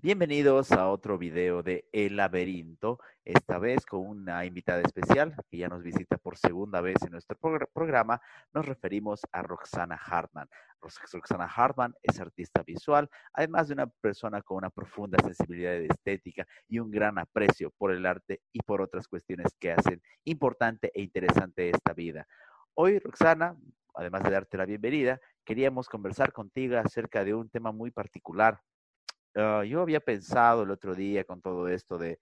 [0.00, 5.66] Bienvenidos a otro video de El Laberinto, esta vez con una invitada especial que ya
[5.66, 7.36] nos visita por segunda vez en nuestro
[7.74, 8.20] programa.
[8.54, 10.48] Nos referimos a Roxana Hartman.
[10.80, 16.46] Roxana Hartman es artista visual, además de una persona con una profunda sensibilidad de estética
[16.68, 21.02] y un gran aprecio por el arte y por otras cuestiones que hacen importante e
[21.02, 22.28] interesante esta vida.
[22.74, 23.56] Hoy, Roxana,
[23.94, 28.60] además de darte la bienvenida, queríamos conversar contigo acerca de un tema muy particular
[29.40, 32.18] Ah, yo había pensado el otro día con todo esto de,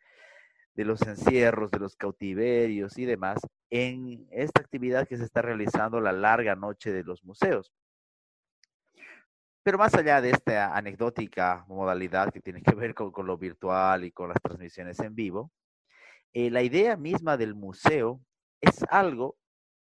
[0.75, 3.41] de los encierros, de los cautiverios y demás,
[3.71, 7.73] en esta actividad que se está realizando la larga noche de los museos.
[9.63, 14.05] Pero más allá de esta anecdótica modalidad que tiene que ver con, con lo virtual
[14.05, 15.51] y con las transmisiones en vivo,
[16.35, 18.21] eh, la idea misma del museo
[18.61, 19.39] es algo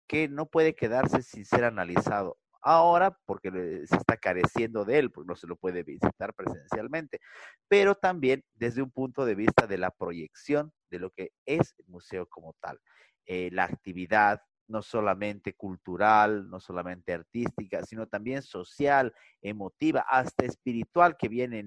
[0.05, 3.52] que no puede quedarse sin ser analizado ahora porque
[3.86, 7.20] se está careciendo de él, porque no se lo puede visitar presencialmente,
[7.68, 11.85] pero también desde un punto de vista de la proyección de lo que es el
[11.88, 12.80] museo como tal.
[13.26, 14.41] Eh, la actividad
[14.72, 21.63] no solamente cultural, no solamente artística, sino también social, emotiva, hasta espiritual que viene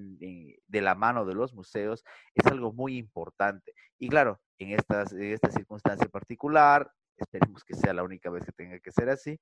[0.66, 2.02] de la mano de los museos,
[2.34, 3.74] es algo muy importante.
[3.98, 8.52] Y claro, en, estas, en esta circunstancia particular, esperemos que sea la única vez que
[8.52, 9.38] tenga que ser así,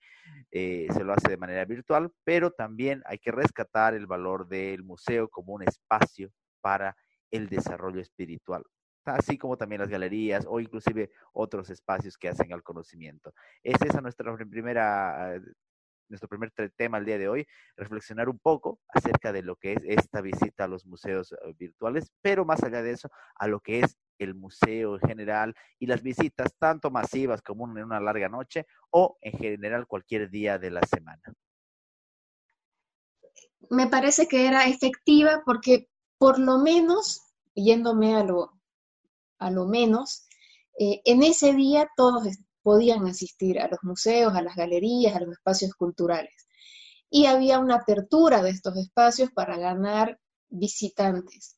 [0.51, 4.83] eh, se lo hace de manera virtual, pero también hay que rescatar el valor del
[4.83, 6.97] museo como un espacio para
[7.31, 8.63] el desarrollo espiritual,
[9.05, 13.33] así como también las galerías o inclusive otros espacios que hacen al conocimiento.
[13.63, 15.41] Es esa nuestra primera
[16.13, 19.79] nuestro primer tema el día de hoy, reflexionar un poco acerca de lo que es
[19.85, 23.81] esta visita a los museos eh, virtuales, pero más allá de eso, a lo que
[23.81, 28.67] es el museo en general y las visitas tanto masivas como en una larga noche
[28.91, 31.23] o en general cualquier día de la semana.
[33.71, 35.89] Me parece que era efectiva porque
[36.19, 37.23] por lo menos,
[37.55, 38.53] yéndome a lo,
[39.39, 40.27] a lo menos,
[40.79, 42.29] eh, en ese día todos
[42.63, 46.47] podían asistir a los museos, a las galerías, a los espacios culturales.
[47.11, 51.57] Y había una apertura de estos espacios para ganar visitantes.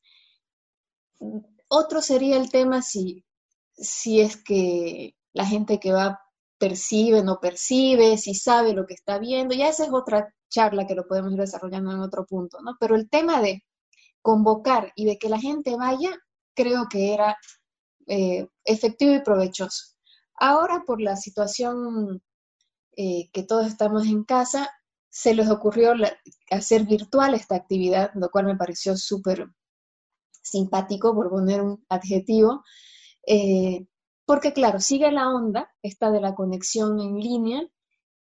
[1.67, 3.25] Otro sería el tema si,
[3.73, 6.19] si es que la gente que va
[6.57, 9.55] percibe, no percibe, si sabe lo que está viendo.
[9.55, 12.75] Ya esa es otra charla que lo podemos ir desarrollando en otro punto, ¿no?
[12.79, 13.63] Pero el tema de
[14.21, 16.11] convocar y de que la gente vaya,
[16.55, 17.37] creo que era
[18.07, 19.95] eh, efectivo y provechoso.
[20.35, 22.21] Ahora, por la situación
[22.97, 24.69] eh, que todos estamos en casa,
[25.09, 25.93] se les ocurrió
[26.51, 29.47] hacer virtual esta actividad, lo cual me pareció súper
[30.45, 32.63] simpático, por poner un adjetivo,
[33.27, 33.85] eh,
[34.25, 37.61] porque claro, sigue la onda, esta de la conexión en línea,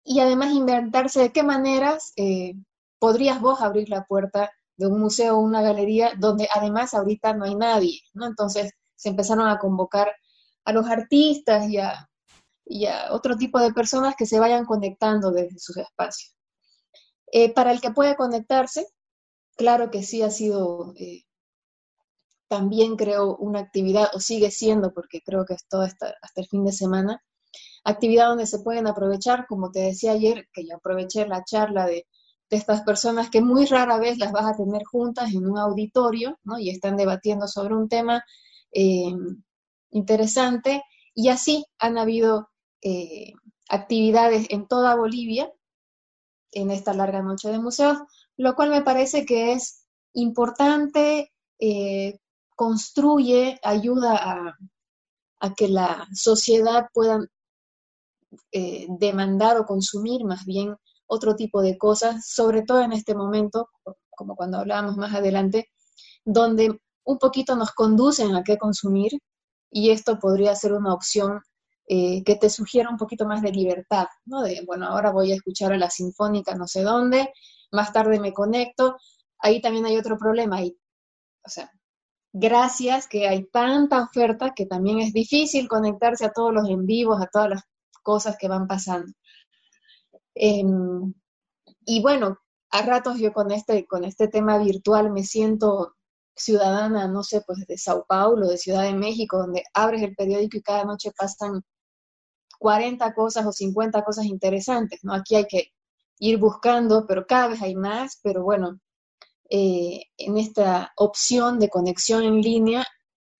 [0.04, 2.54] y además inventarse de qué maneras eh,
[2.98, 7.44] podrías vos abrir la puerta de un museo o una galería donde además ahorita no
[7.44, 8.26] hay nadie, ¿no?
[8.26, 10.12] Entonces se empezaron a convocar
[10.64, 12.08] a los artistas y a,
[13.10, 16.34] otro tipo de personas que se vayan conectando desde sus espacios.
[17.30, 18.86] Eh, para el que puede conectarse,
[19.56, 20.94] claro que sí ha sido
[22.48, 26.64] también creo una actividad, o sigue siendo, porque creo que es todo hasta, el fin
[26.64, 27.22] de semana,
[27.84, 32.06] actividad donde se pueden aprovechar, como te decía ayer, que yo aproveché la charla de,
[32.50, 36.38] estas personas que muy rara vez las vas a tener juntas en un auditorio.
[36.60, 38.22] Y están debatiendo sobre un tema
[38.70, 39.12] eh,
[39.90, 40.84] interesante
[41.14, 42.50] y así han habido
[42.82, 43.32] eh,
[43.68, 45.50] actividades en toda Bolivia
[46.52, 47.98] en esta larga noche de museos,
[48.36, 52.18] lo cual me parece que es importante, eh,
[52.54, 54.16] construye, ayuda
[55.40, 57.20] a, que la sociedad pueda
[58.50, 60.74] eh, demandar o consumir más bien
[61.06, 63.68] otro tipo de cosas, sobre todo en este momento,
[64.10, 65.68] como cuando hablábamos más adelante,
[66.24, 69.12] donde un poquito nos conducen a qué consumir
[69.70, 71.40] y esto podría ser una opción
[71.86, 74.42] eh, que te sugiera un poquito más de libertad, ¿no?
[74.42, 77.30] De, bueno, ahora voy a escuchar a la sinfónica no sé dónde,
[77.72, 78.96] más tarde me conecto.
[79.38, 81.70] Ahí también hay otro problema, o sea,
[82.34, 87.22] gracias que hay tanta oferta que también es difícil conectarse a todos los en vivos,
[87.22, 87.62] a todas las
[88.02, 89.12] cosas que van pasando.
[90.34, 91.14] Em,
[91.86, 92.38] y bueno,
[92.70, 95.94] a ratos yo con este, con este tema virtual me siento
[96.36, 100.56] ciudadana, no sé, pues de Sao Paulo, de Ciudad de México, donde abres el periódico
[100.56, 101.62] y cada noche pasan
[102.58, 105.14] 40 cosas o 50 cosas interesantes, ¿no?
[105.14, 105.68] Aquí hay que
[106.18, 108.80] ir buscando, pero cada vez hay más, pero bueno,
[109.50, 112.84] eh, en esta opción de conexión en línea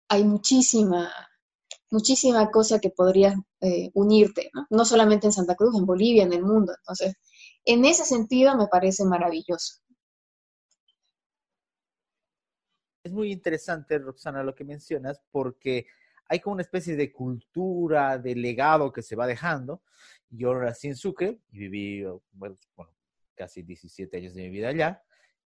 [0.09, 1.11] hay muchísima,
[1.91, 4.67] muchísima cosa que podrías eh, unirte, ¿no?
[4.71, 6.73] no solamente en Santa Cruz, en Bolivia, en el mundo.
[6.77, 7.15] Entonces,
[7.65, 9.81] en ese sentido me parece maravilloso.
[13.03, 15.87] Es muy interesante, Roxana, lo que mencionas, porque
[16.29, 19.83] hay como una especie de cultura, de legado que se va dejando.
[20.31, 22.57] Yo nací en Sucre y viví, bueno,
[23.35, 25.03] casi 17 años de mi vida allá.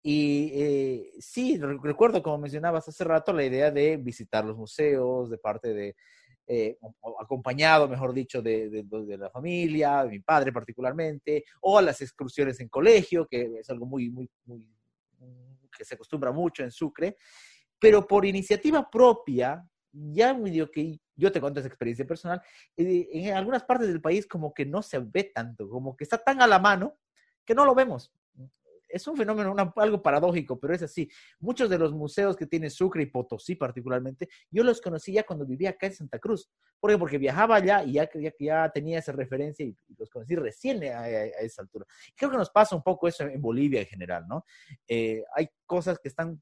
[0.06, 5.38] Y eh, sí, recuerdo, como mencionabas hace rato, la idea de visitar los museos, de
[5.38, 5.96] parte de,
[6.46, 6.78] eh,
[7.22, 12.68] acompañado, mejor dicho, de, de, la familia, de mi padre particularmente, o las excursiones en
[12.68, 14.68] colegio, que es algo muy, muy, muy,
[15.76, 17.16] que se acostumbra mucho en Sucre,
[17.80, 22.42] pero por iniciativa propia, ya medio que yo te cuento esa experiencia personal,
[22.76, 26.18] eh, en algunas partes del país como que no se ve tanto, como que está
[26.18, 26.98] tan a la mano
[27.46, 28.12] que no lo vemos
[28.94, 31.10] es un fenómeno, algo paradójico, pero es así.
[31.40, 35.46] Muchos de los museos que tiene Sucre y Potosí particularmente, yo los conocí ya cuando
[35.46, 36.50] vivía acá en Santa Cruz.
[36.80, 36.98] ¿Por qué?
[36.98, 41.08] Porque viajaba allá y ya, ya, ya tenía esa referencia y, los conocí recién a,
[41.10, 41.86] esa altura.
[42.16, 44.46] Creo que nos pasa un poco eso en Bolivia en general, ¿no?
[44.88, 46.40] Eh, hay cosas que están,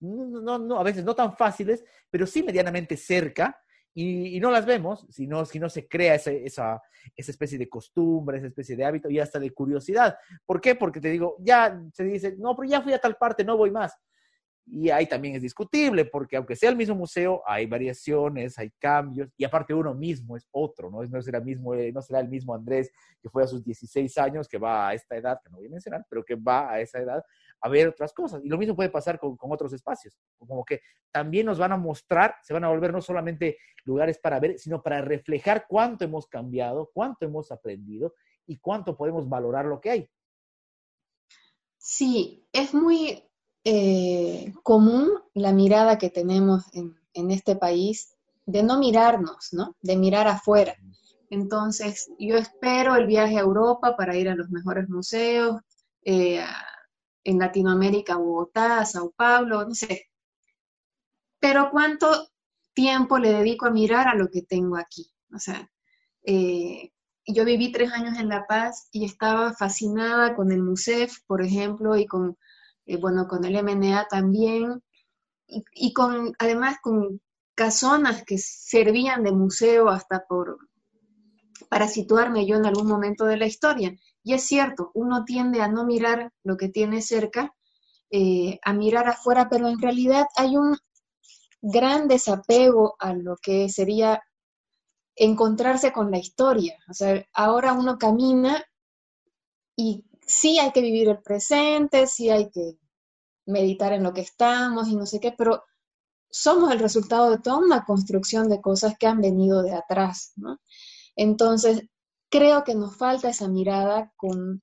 [0.00, 3.60] no, no, a veces no tan fáciles, pero sí medianamente cerca
[3.94, 6.80] y, no las vemos, si no, si no se crea esa, esa,
[7.16, 10.16] especie de costumbre, esa especie de hábito y hasta de curiosidad.
[10.46, 10.74] ¿Por qué?
[10.74, 13.70] Porque te digo, ya se dice, no, pero ya fui a tal parte, no voy
[13.70, 13.94] más.
[14.64, 19.28] Y ahí también es discutible, porque aunque sea el mismo museo, hay variaciones, hay cambios,
[19.36, 21.02] y aparte uno mismo es otro, ¿no?
[21.02, 22.90] No será, mismo, eh, no será el mismo Andrés
[23.20, 25.70] que fue a sus 16 años, que va a esta edad, que no voy a
[25.70, 27.22] mencionar, pero que va a esa edad
[27.62, 28.44] a ver otras cosas.
[28.44, 30.80] Y lo mismo puede pasar con, con otros espacios, como que
[31.10, 34.82] también nos van a mostrar, se van a volver no solamente lugares para ver, sino
[34.82, 38.14] para reflejar cuánto hemos cambiado, cuánto hemos aprendido
[38.46, 40.10] y cuánto podemos valorar lo que hay.
[41.78, 43.24] Sí, es muy
[43.64, 46.96] eh, común la mirada que tenemos en,
[47.30, 48.16] este país
[48.46, 49.76] de no mirarnos, ¿no?
[49.82, 50.74] De mirar afuera.
[51.30, 55.60] Entonces, yo espero el viaje a Europa para ir a los mejores museos,
[56.04, 56.44] eh,
[57.24, 60.08] en Latinoamérica, Bogotá, Sao Paulo, no sé.
[61.40, 62.28] Pero ¿cuánto
[62.74, 65.10] tiempo le dedico a mirar a lo que tengo aquí?
[65.34, 65.70] O sea,
[66.24, 66.92] eh,
[67.26, 71.96] yo viví tres años en La Paz y estaba fascinada con el MUSEF, por ejemplo,
[71.96, 72.36] y con
[72.86, 74.82] eh, bueno, con el MNA también,
[75.46, 77.20] y, con, además con
[77.54, 80.58] casonas que servían de museo hasta por,
[81.68, 83.94] para situarme yo en algún momento de la historia.
[84.22, 87.54] Y es cierto, uno tiende a no mirar lo que tiene cerca,
[88.10, 90.76] eh, a mirar afuera, pero en realidad hay un
[91.60, 94.22] gran desapego a lo que sería
[95.16, 96.76] encontrarse con la historia.
[96.88, 98.62] O sea, ahora uno camina
[99.76, 102.78] y sí hay que vivir el presente, sí hay que
[103.46, 105.64] meditar en lo que estamos y no sé qué, pero
[106.30, 110.58] somos el resultado de toda una construcción de cosas que han venido de atrás, ¿no?
[111.14, 111.82] Entonces,
[112.32, 114.62] creo que nos falta esa mirada con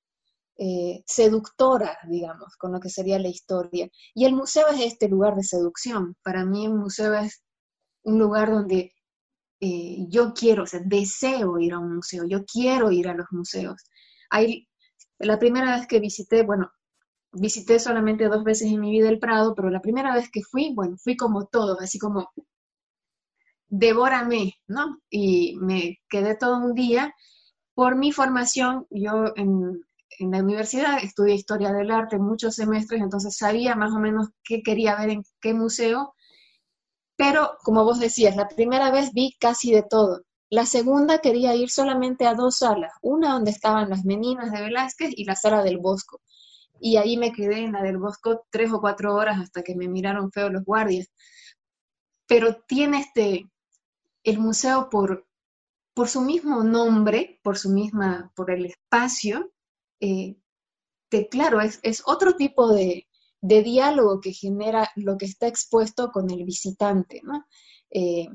[0.58, 3.88] eh, seductora, digamos, con lo que sería la historia.
[4.16, 6.16] Y el museo es este lugar de seducción.
[6.24, 7.44] Para mí el museo es
[8.04, 8.94] un lugar donde
[9.62, 13.28] eh, yo quiero, o sea, deseo ir a un museo, yo quiero ir a los
[13.32, 13.84] museos.
[14.32, 14.68] Hay,
[15.20, 16.72] la primera vez que visité, bueno,
[17.32, 20.74] visité solamente dos veces en mi vida el Prado, pero la primera vez que fui,
[20.74, 22.32] bueno, fui como todo, así como
[23.68, 25.00] devórame, ¿no?
[25.10, 27.14] Y me quedé todo un día.
[27.80, 29.86] Por mi formación, yo en,
[30.20, 34.98] la universidad estudié historia del arte muchos semestres, entonces sabía más o menos qué quería
[34.98, 36.14] ver en qué museo,
[37.16, 40.24] pero como vos decías, la primera vez vi casi de todo.
[40.50, 45.12] La segunda quería ir solamente a dos salas, una donde estaban las meninas de Velázquez
[45.16, 46.20] y la sala del Bosco.
[46.82, 49.88] Y ahí me quedé en la del Bosco tres o cuatro horas hasta que me
[49.88, 51.08] miraron feo los guardias.
[52.28, 53.50] Pero tiene este,
[54.26, 55.29] el museo por,
[55.94, 59.52] por su mismo nombre, por su misma, por el espacio,
[60.00, 60.38] eh,
[61.30, 63.08] claro, es, otro tipo de,
[63.42, 67.46] de, diálogo que genera lo que está expuesto con el visitante, ¿no?
[67.90, 68.28] Eh,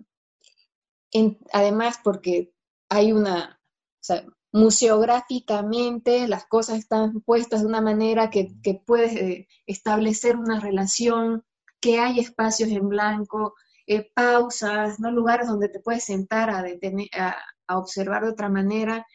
[1.52, 2.52] además, porque
[2.88, 9.14] hay una, o sea, museográficamente las cosas están puestas de una manera que, que puedes
[9.16, 11.44] eh, establecer una relación,
[11.80, 13.54] que hay espacios en blanco,
[13.86, 15.10] eh, pausas, ¿no?
[15.10, 19.06] lugares donde te puedes sentar a, detener, a, observar de otra manera.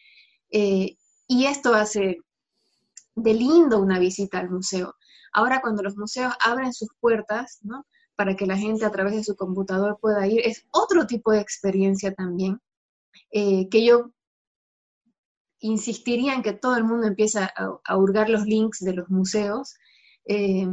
[0.52, 0.98] Eh,
[1.28, 2.18] y esto hace
[3.16, 4.96] de lindo una visita al museo.
[5.34, 7.86] Ahora cuando los museos abren sus puertas, ¿no?
[8.16, 11.40] para que la gente a través de su computador pueda ir, es otro tipo de
[11.40, 12.60] experiencia también,
[13.32, 14.12] que yo
[15.60, 19.76] insistiría en que todo el mundo empiece a, hurgar los links de los museos,
[20.26, 20.68] eh,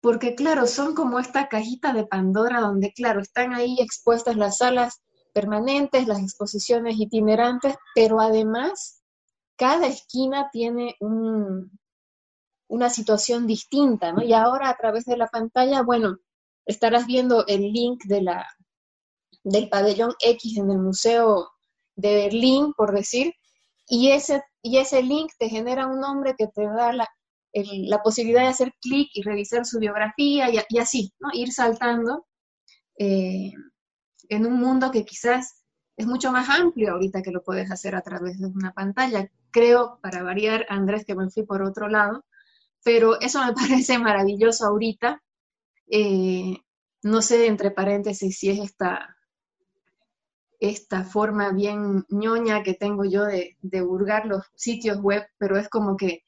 [0.00, 5.02] porque claro, son como esta cajita de Pandora donde, claro, están ahí expuestas las salas
[5.32, 9.02] permanentes, las exposiciones itinerantes, pero además
[9.56, 11.78] cada esquina tiene un,
[12.68, 14.22] una situación distinta, ¿no?
[14.22, 16.18] Y ahora a través de la pantalla, bueno,
[16.64, 18.46] estarás viendo el link de la,
[19.42, 21.50] del pabellón X en el Museo
[21.96, 23.34] de Berlín, por decir,
[23.88, 27.08] y ese, y ese link te genera un nombre que te da la,
[27.52, 31.30] la posibilidad de hacer clic y revisar su biografía y, así, ¿no?
[31.32, 32.26] Ir saltando
[32.98, 33.52] eh,
[34.28, 35.64] en un mundo que quizás
[35.96, 39.30] es mucho más amplio ahorita que lo puedes hacer a través de una pantalla.
[39.50, 42.24] Creo, para variar, Andrés, que me fui por otro lado,
[42.84, 45.22] pero eso me parece maravilloso ahorita.
[45.90, 46.56] Eh,
[47.02, 49.16] no sé, entre paréntesis, si es esta,
[50.60, 53.80] esta forma bien ñoña que tengo yo de, de
[54.24, 56.24] los sitios web, pero es como que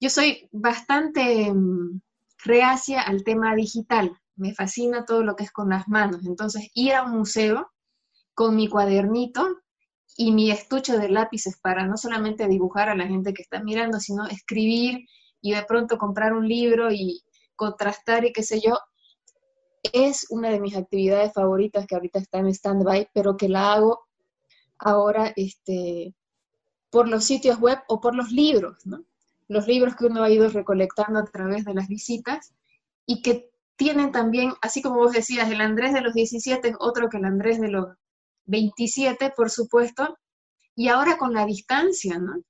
[0.00, 2.00] yo soy bastante mm,
[2.44, 4.18] reacia al tema digital.
[4.36, 6.26] Me fascina todo lo que es con las manos.
[6.26, 7.70] Entonces, ir a un museo
[8.34, 9.46] con mi cuadernito
[10.16, 14.00] y mi estuche de lápices para no solamente dibujar a la gente que está mirando,
[14.00, 15.06] sino escribir
[15.42, 17.22] y de pronto comprar un libro y
[17.54, 18.78] contrastar y qué sé yo,
[19.92, 24.06] es una de mis actividades favoritas que ahorita está en stand-by, pero que la hago
[24.78, 26.14] ahora este,
[26.90, 29.04] por los sitios web o por los libros, ¿no?
[29.50, 32.54] Los libros que uno ha ido recolectando a través de las visitas
[33.04, 37.08] y que tienen también, así como vos decías, el Andrés de los 17 es otro
[37.08, 37.88] que el Andrés de los
[38.44, 40.16] 27, por supuesto,
[40.76, 42.44] y ahora con la distancia, ¿no?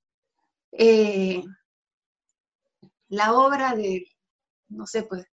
[0.73, 1.43] Eh,
[3.09, 4.05] la obra de,
[4.69, 5.25] no sé, pues,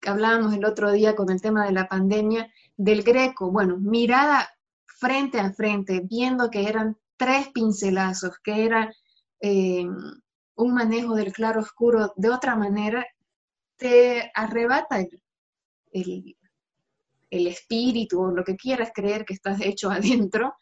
[0.00, 4.48] que hablábamos el otro día con el tema de la pandemia, del Greco, bueno, mirada
[4.86, 8.90] frente a frente, viendo que eran tres pincelazos, que era
[9.42, 9.86] eh,
[10.56, 13.06] un manejo del claro oscuro de otra manera,
[13.76, 15.04] te arrebata
[15.92, 16.36] el,
[17.30, 20.54] el espíritu o lo que quieras creer que estás hecho adentro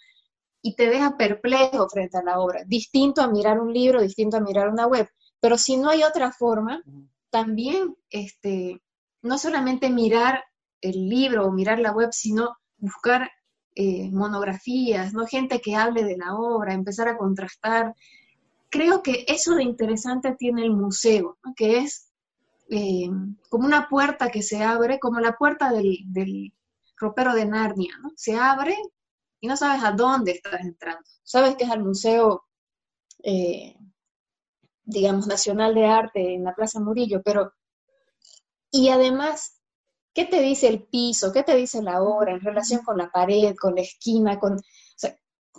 [0.62, 4.40] y te deja perplejo frente a la obra, distinto a mirar un libro, distinto a
[4.40, 5.08] mirar una web.
[5.40, 6.82] Pero si no hay otra forma,
[7.30, 8.80] también este,
[9.22, 10.44] no solamente mirar
[10.80, 13.28] el libro o mirar la web, sino buscar
[13.74, 15.26] eh, monografías, ¿no?
[15.26, 17.94] gente que hable de la obra, empezar a contrastar.
[18.72, 22.10] Creo que eso de interesante tiene el museo, que es
[22.70, 23.06] eh,
[23.50, 26.54] como una puerta que se abre, como la puerta del,
[26.96, 28.12] ropero de Narnia, ¿no?
[28.16, 28.74] Se abre
[29.40, 31.02] y no sabes a dónde estás entrando.
[31.22, 32.44] Sabes que es al Museo,
[33.22, 33.76] eh,
[34.84, 37.52] digamos, Nacional de Arte en la Plaza Murillo, pero,
[38.70, 39.60] y además,
[40.14, 41.30] ¿qué te dice el piso?
[41.30, 44.56] ¿Qué te dice la obra en relación con la pared, con la esquina, con,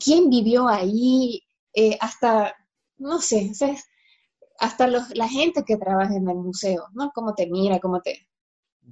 [0.04, 1.44] quién vivió ahí?
[1.76, 2.56] Eh, hasta,
[2.98, 3.52] no sé,
[4.60, 7.12] hasta la gente que trabaja en el museo, ¿no?
[7.14, 8.28] Cómo te mira, cómo te...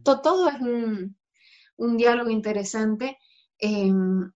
[0.03, 1.17] todo es un,
[1.77, 3.17] un diálogo interesante.
[3.57, 4.31] Em,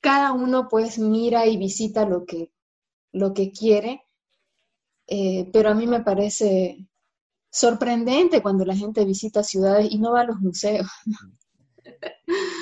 [0.00, 2.52] cada uno pues mira y visita lo que,
[3.12, 4.02] lo que quiere,
[5.06, 6.88] eh, pero a mí me parece
[7.50, 10.86] sorprendente cuando la gente visita ciudades y no va a los museos.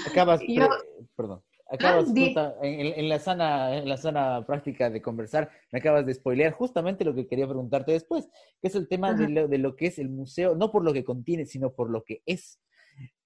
[0.06, 0.40] Acabas,
[1.16, 6.14] perdón, acabas ah, en, la sana, en la sana práctica de conversar, me acabas de
[6.14, 8.28] spoilear justamente lo que quería preguntarte después,
[8.60, 11.46] que es el tema de lo, que es el museo, no por lo que contiene,
[11.46, 12.60] sino por lo que es.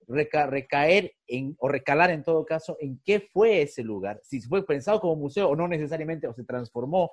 [0.09, 5.01] Recaer en, o recalar en todo caso en qué fue ese lugar, si fue pensado
[5.01, 7.13] como museo o no necesariamente, o se transformó,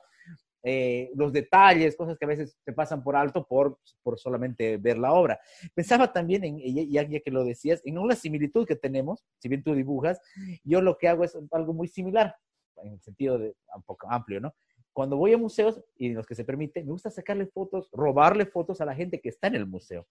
[0.63, 4.97] eh, los detalles, cosas que a veces se pasan por alto por, por solamente ver
[4.97, 5.39] la obra.
[5.73, 6.57] Pensaba también, en,
[6.89, 10.19] ya, ya que lo decías, en una similitud que tenemos, si bien tú dibujas,
[10.63, 12.35] yo lo que hago es algo muy similar,
[12.83, 14.53] en el sentido de un poco amplio, ¿no?
[14.99, 18.45] cuando voy a museos y en los que se permite, me gusta sacarle fotos, robarle
[18.45, 20.05] fotos a la gente que está en el museo.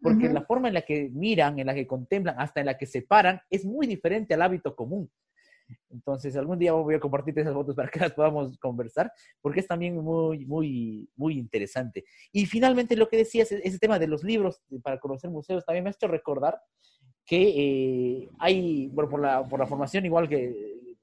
[0.00, 2.86] Porque la forma en la que miran, en la que contemplan, hasta en la que
[2.86, 5.10] se paran, es muy diferente al hábito común.
[5.90, 9.66] Entonces, algún día voy a compartirte esas fotos para que las podamos conversar, porque es
[9.66, 12.04] también muy, muy, muy interesante.
[12.32, 15.90] Y finalmente, lo que decías, ese tema de los libros para conocer museos, también me
[15.90, 16.60] ha hecho recordar
[17.24, 20.54] que eh, hay, bueno, por la, por la formación igual que,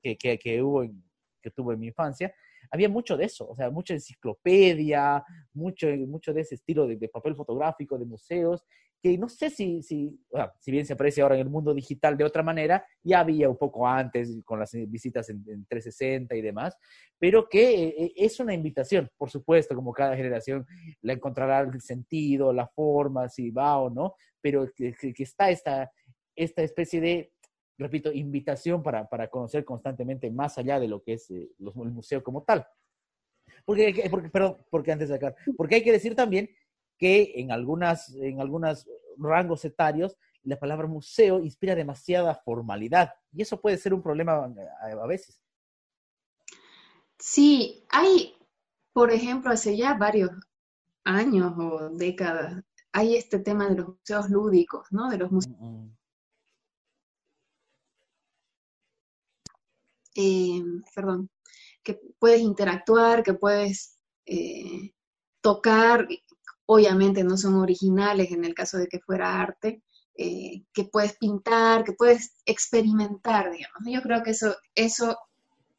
[0.02, 1.04] que, que, hubo en,
[1.42, 2.34] que tuve en mi infancia,
[2.74, 7.36] había mucho de eso, o sea, mucha enciclopedia, mucho, mucho de ese estilo de, papel
[7.36, 8.66] fotográfico, de museos,
[9.00, 10.20] que no sé si, si,
[10.60, 13.58] si bien se aprecia ahora en el mundo digital de otra manera, ya había un
[13.58, 16.76] poco antes con las visitas en, 360 y demás,
[17.20, 20.66] pero que eh, es una invitación, por supuesto, como cada generación
[21.02, 25.92] la encontrará el sentido, la forma, si va o no, pero que, que está esta,
[26.36, 27.33] esta especie de
[27.78, 32.24] repito, invitación para, para, conocer constantemente más allá de lo que es eh, el museo
[32.24, 32.66] como tal.
[33.66, 36.50] Porque, porque, perdón, porque antes de porque hay que decir también
[36.98, 38.88] que en algunas, en algunos
[39.18, 44.88] rangos etarios la palabra museo inspira demasiada formalidad y eso puede ser un problema a,
[44.88, 45.42] a veces.
[47.18, 48.36] Sí, hay,
[48.92, 50.32] por ejemplo, hace ya varios
[51.06, 52.64] años o décadas
[52.94, 55.10] hay este tema de los museos lúdicos, ¿no?
[55.10, 55.58] De los museos.
[55.60, 55.98] Mm, mm.
[60.16, 60.62] Eh,
[60.94, 61.30] perdón,
[61.84, 64.94] que puedes interactuar, que puedes eh,
[65.42, 66.08] tocar,
[66.66, 69.84] obviamente no son originales en el caso de que fuera arte,
[70.16, 73.82] eh, que puedes pintar, que puedes experimentar, digamos.
[73.86, 75.18] Yo creo que eso, eso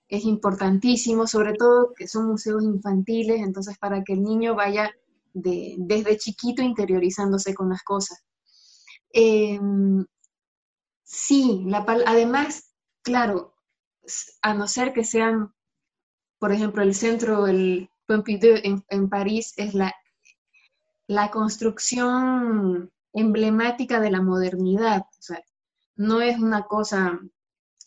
[0.08, 4.90] es importantísimo, sobre todo que son museos infantiles, entonces para que el niño vaya
[5.32, 8.22] desde chiquito interiorizándose con las cosas.
[9.10, 10.04] Em,
[11.02, 11.66] sí,
[12.06, 12.72] además,
[13.02, 13.53] claro,
[14.42, 15.52] a no ser que sean,
[16.38, 19.94] por ejemplo, el centro, el Pompidou en, París, es la,
[21.06, 25.02] la construcción emblemática de la modernidad.
[25.02, 25.42] O sea,
[25.96, 27.18] no es una cosa,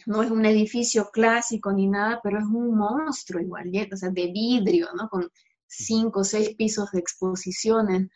[0.05, 4.27] no es un edificio clásico ni nada, pero es un monstruo igual, o sea, de
[4.31, 5.09] vidrio, ¿no?
[5.09, 5.29] Con
[5.67, 8.07] cinco o seis pisos de exposiciones.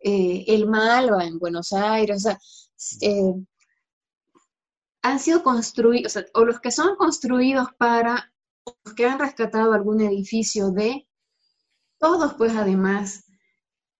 [0.00, 2.38] Eh, el Malva en Buenos Aires, o sea,
[3.00, 3.34] eh,
[5.02, 8.32] han sido construidos, o, los que son construidos para,
[8.84, 11.06] los que han rescatado algún edificio de,
[11.98, 13.24] todos pues además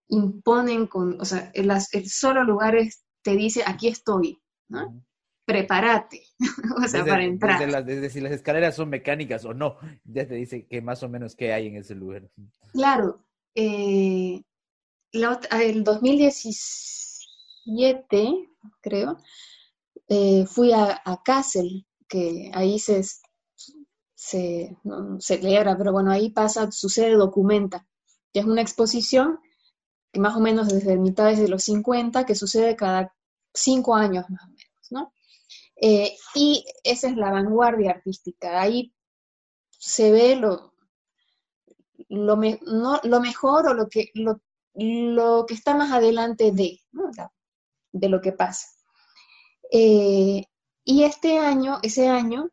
[0.09, 5.03] imponen con, o sea, el, el solo lugares te dice, aquí estoy, ¿no?
[5.45, 6.23] Prepárate,
[6.83, 7.85] o sea, para entrar.
[7.85, 11.35] Desde, si las escaleras son mecánicas o no, ya te dice que más o menos
[11.35, 12.29] qué hay en ese lugar.
[12.73, 13.25] Claro,
[13.55, 14.43] eh,
[15.13, 18.49] el 2017,
[18.81, 19.19] creo,
[20.09, 23.03] eh, fui a, a, Kassel, que ahí se,
[24.15, 27.87] se, no, se pero bueno, ahí pasa, sucede, documenta,
[28.33, 29.41] que es una exposición
[30.13, 33.15] que más o menos desde mitades de los 50, que sucede cada
[33.53, 35.13] cinco años más o menos, ¿no?
[35.81, 38.61] Eh, y esa es la vanguardia artística.
[38.61, 38.93] Ahí
[39.71, 40.75] se ve lo,
[42.09, 44.41] lo, lo mejor o lo que, lo,
[44.75, 46.81] lo, que está más adelante de,
[47.93, 48.69] de lo que pasa.
[49.71, 50.45] Eh,
[50.85, 52.51] y este año, ese año,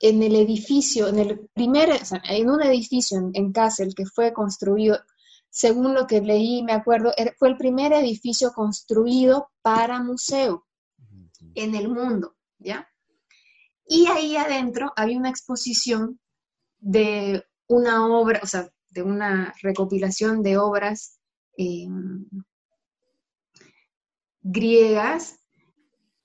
[0.00, 1.90] en el edificio, en el primer,
[2.24, 4.98] en un edificio en, en Kassel que fue construido
[5.52, 10.66] según lo que leí, me acuerdo, fue el primer edificio construido para museo
[11.54, 12.88] en el mundo, ¿ya?
[13.86, 16.18] Y ahí adentro había una exposición
[16.78, 21.18] de una obra, o sea, de una recopilación de obras
[21.58, 22.26] em,
[24.42, 25.38] griegas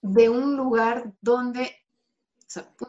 [0.01, 1.75] de un lugar donde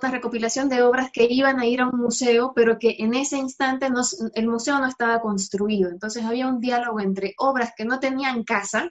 [0.01, 3.39] una recopilación de obras que iban a ir a un museo, pero que en ese
[3.39, 3.89] instante
[4.35, 5.91] el museo no estaba construido.
[5.91, 8.91] Entonces había un diálogo entre obras que no tenían casa,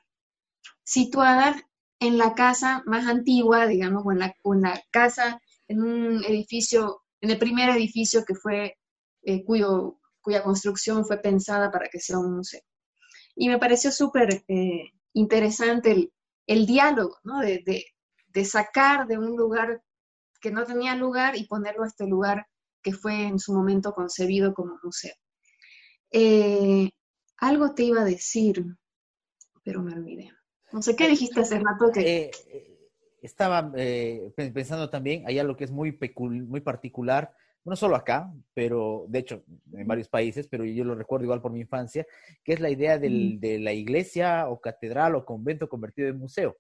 [0.84, 1.56] situadas
[2.00, 4.12] en la casa más antigua, digamos, o
[4.54, 8.78] en la, casa, en un edificio, en el primer edificio que fue,
[9.24, 12.62] eh, cuyo, cuya construcción fue pensada para que sea un museo.
[13.36, 16.12] Y me pareció súper eh, interesante el,
[16.66, 17.40] diálogo, ¿no?
[17.42, 17.64] De,
[18.28, 19.82] de sacar de un lugar
[20.40, 22.48] que no tenía lugar y ponerlo a este lugar
[22.82, 25.16] que fue en su momento concebido como museo.
[26.12, 26.90] Eh,
[27.38, 28.64] algo te iba a decir,
[29.64, 30.32] pero me olvidé.
[30.72, 32.02] No sé qué dijiste hace rato que...
[32.02, 32.32] Eh,
[33.22, 37.34] estaba eh, pensando también, hay algo que es muy, muy particular,
[37.68, 41.52] no solo acá, pero de hecho en varios países, pero yo lo recuerdo igual por
[41.52, 42.06] mi infancia,
[42.44, 46.56] que es la idea de la iglesia o catedral o convento convertido en museo.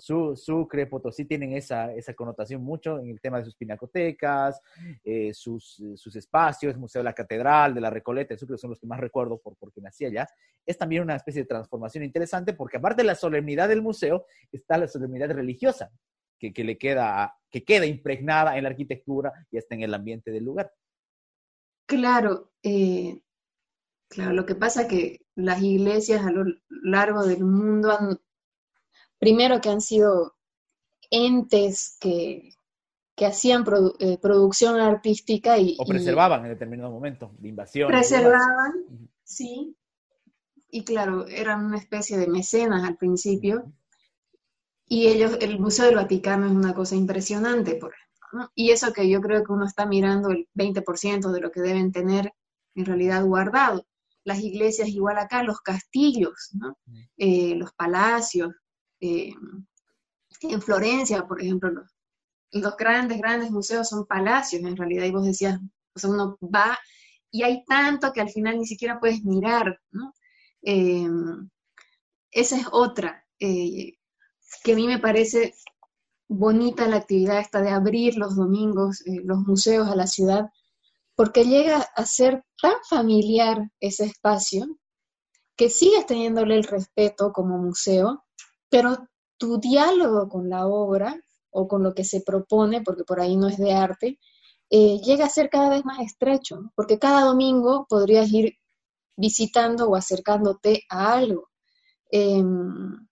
[0.00, 4.60] Su, Sucre, Potosí tienen esa, esa connotación mucho en el tema de sus pinacotecas,
[5.02, 8.78] eh, sus, sus, espacios, Museo de la Catedral, de la Recoleta, el Sucre son los
[8.78, 10.28] que más recuerdo por, porque nací allá.
[10.66, 14.76] Es también una especie de transformación interesante porque aparte de la solemnidad del museo, está
[14.76, 15.90] la solemnidad religiosa
[16.38, 20.30] que, que le queda, que queda impregnada en la arquitectura y está en el ambiente
[20.30, 20.72] del lugar.
[21.86, 23.22] Claro, eh,
[24.08, 28.18] claro, lo que pasa es que las iglesias a lo largo del mundo han
[29.18, 30.36] primero que han sido
[31.10, 32.54] entes que,
[33.20, 33.64] hacían
[33.98, 35.76] eh, producción artística y...
[35.80, 37.88] O preservaban en determinado momento, de invasión.
[37.88, 39.76] Preservaban, sí.
[40.70, 43.72] Y claro, eran una especie de mecenas al principio.
[44.88, 48.50] Y ellos, el Museo del Vaticano es una cosa impresionante, por ejemplo.
[48.54, 51.92] Y eso que yo creo que uno está mirando el 20% de lo que deben
[51.92, 52.32] tener
[52.74, 53.86] en realidad guardado.
[54.24, 56.78] Las iglesias igual acá, los castillos, ¿no?
[57.16, 58.54] Eh, los palacios,
[59.00, 59.32] eh,
[60.42, 61.94] en Florencia, por ejemplo, los,
[62.52, 65.58] los, grandes, grandes museos son palacios en realidad, y vos decías,
[65.94, 66.78] o sea, uno va
[67.30, 70.14] y hay tanto que al final ni siquiera puedes mirar, ¿no?
[70.62, 71.08] Eh,
[72.30, 73.97] esa es otra, eh,
[74.62, 75.54] que a mí me parece
[76.28, 80.50] bonita la actividad esta de abrir los domingos los museos a la ciudad,
[81.16, 84.66] porque llega a ser tan familiar ese espacio
[85.56, 88.24] que sigues teniéndole el respeto como museo,
[88.68, 89.08] pero
[89.38, 93.48] tu diálogo con la obra o con lo que se propone, porque por ahí no
[93.48, 94.18] es de arte,
[94.70, 98.58] eh, llega a ser cada vez más estrecho, porque cada domingo podrías ir
[99.16, 101.48] visitando o acercándote a algo.
[102.10, 103.07] Em,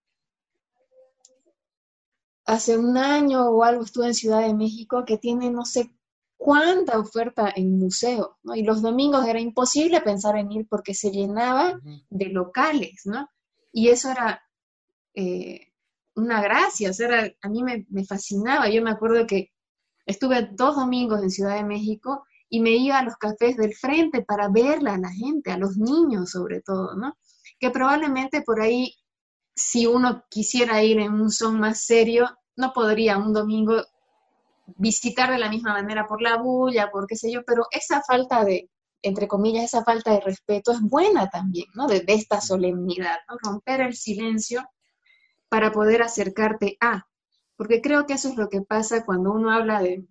[2.47, 5.91] hace un año o algo estuve en Ciudad de México que tiene no sé
[6.37, 8.55] cuánta oferta en museo, ¿no?
[8.55, 13.29] Y los domingos era imposible pensar en ir porque se llenaba de locales, ¿no?
[13.73, 14.43] Y eso era
[15.15, 15.73] eh,
[16.15, 18.69] una gracia, o sea, a mí me, me, fascinaba.
[18.69, 19.53] Yo me acuerdo que
[20.07, 24.23] estuve dos domingos en Ciudad de México y me iba a los cafés del frente
[24.23, 27.17] para verla a la gente, a los niños sobre todo, ¿no?
[27.59, 28.95] Que probablemente por ahí,
[29.57, 33.83] si uno quisiera ir en un son más serio, no podría un domingo
[34.77, 38.45] visitar de la misma manera por la bulla, por qué sé yo, pero esa falta
[38.45, 38.71] de,
[39.03, 41.87] entre comillas, esa falta de respeto es buena también, ¿no?
[41.87, 43.37] De, esta solemnidad, ¿no?
[43.43, 44.69] Romper el silencio
[45.49, 47.07] para poder acercarte a,
[47.57, 50.07] porque creo que eso es lo que pasa cuando uno habla de,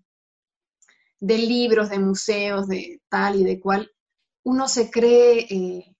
[1.19, 3.91] de libros, de museos, de tal y de cual,
[4.43, 5.94] uno se cree eh,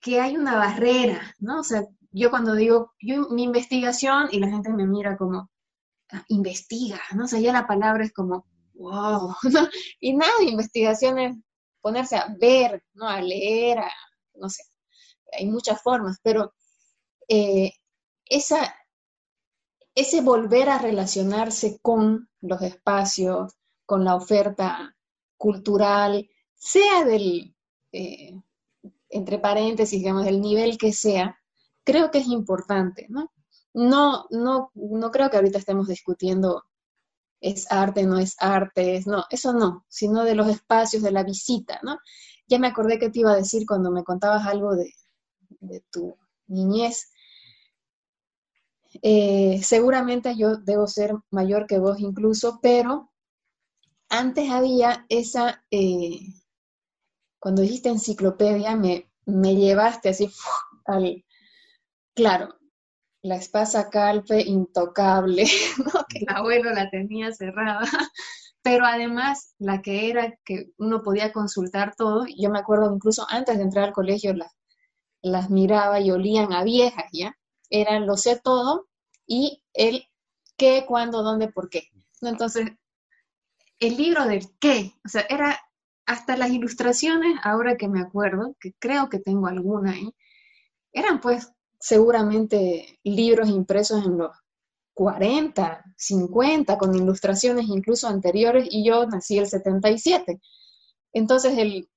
[0.00, 1.60] que hay una barrera, ¿no?
[1.60, 2.92] O sea, yo cuando digo
[3.30, 5.50] mi investigación y la gente me mira como,
[6.12, 7.24] ah, investiga, ¿no?
[7.24, 9.68] O sea, ya la palabra es como, wow, ¿no?
[10.00, 11.36] Y nada, investigación es
[11.80, 13.08] ponerse a ver, ¿no?
[13.08, 13.90] A leer, a,
[14.34, 14.62] no sé,
[15.32, 16.54] hay muchas formas, pero
[17.28, 17.72] eh,
[18.24, 18.74] esa,
[19.94, 24.96] ese volver a relacionarse con los espacios, con la oferta
[25.36, 27.54] cultural, sea del,
[27.92, 28.34] eh,
[29.18, 31.38] entre paréntesis, digamos, del nivel que sea,
[31.84, 33.32] creo que es importante, ¿no?
[33.74, 36.64] No, no, no creo que ahorita estemos discutiendo
[37.40, 41.80] es arte, no es arte, no, eso no, sino de los espacios, de la visita,
[41.82, 41.98] ¿no?
[42.48, 44.92] Ya me acordé que te iba a decir cuando me contabas algo de,
[45.60, 47.10] de tu niñez.
[49.02, 53.12] Eh, seguramente yo debo ser mayor que vos incluso, pero
[54.08, 56.20] antes había esa, eh,
[57.38, 60.30] cuando dijiste enciclopedia, me, me llevaste así
[60.86, 61.24] al,
[62.14, 62.56] claro,
[63.22, 65.44] la espasa calpe intocable,
[66.08, 67.86] que el abuelo la tenía cerrada,
[68.62, 73.58] pero además la que era que uno podía consultar todo, yo me acuerdo incluso antes
[73.58, 74.52] de entrar al colegio las,
[75.20, 77.36] las miraba y olían a viejas, ¿ya?
[77.70, 78.88] Eran lo sé todo
[79.26, 80.04] y el
[80.56, 81.88] qué, cuándo, dónde, por qué.
[82.22, 82.70] Entonces,
[83.78, 85.60] el libro del qué, o sea, era
[86.08, 90.10] hasta las ilustraciones, ahora que me acuerdo, que creo que tengo alguna ahí,
[90.90, 94.30] eran pues seguramente libros impresos en los
[94.94, 100.40] 40, 50, con ilustraciones incluso anteriores, y yo nací el 77.
[101.12, 101.90] Entonces, el,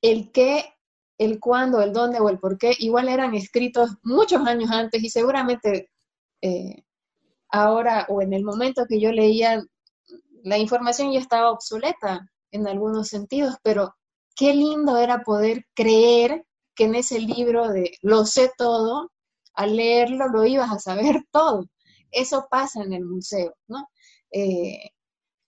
[0.00, 0.72] el qué,
[1.18, 5.10] el cuándo, el dónde o el por qué, igual eran escritos muchos años antes y
[5.10, 5.90] seguramente
[6.42, 6.84] eh,
[7.50, 9.64] ahora o en el momento que yo leía,
[10.44, 13.94] la información ya estaba obsoleta en algunos sentidos, pero
[14.34, 19.10] qué lindo era poder creer que en ese libro de lo sé todo,
[19.54, 21.64] al leerlo lo ibas a saber todo.
[22.10, 23.88] Eso pasa en el museo, ¿no?
[24.32, 24.90] Eh,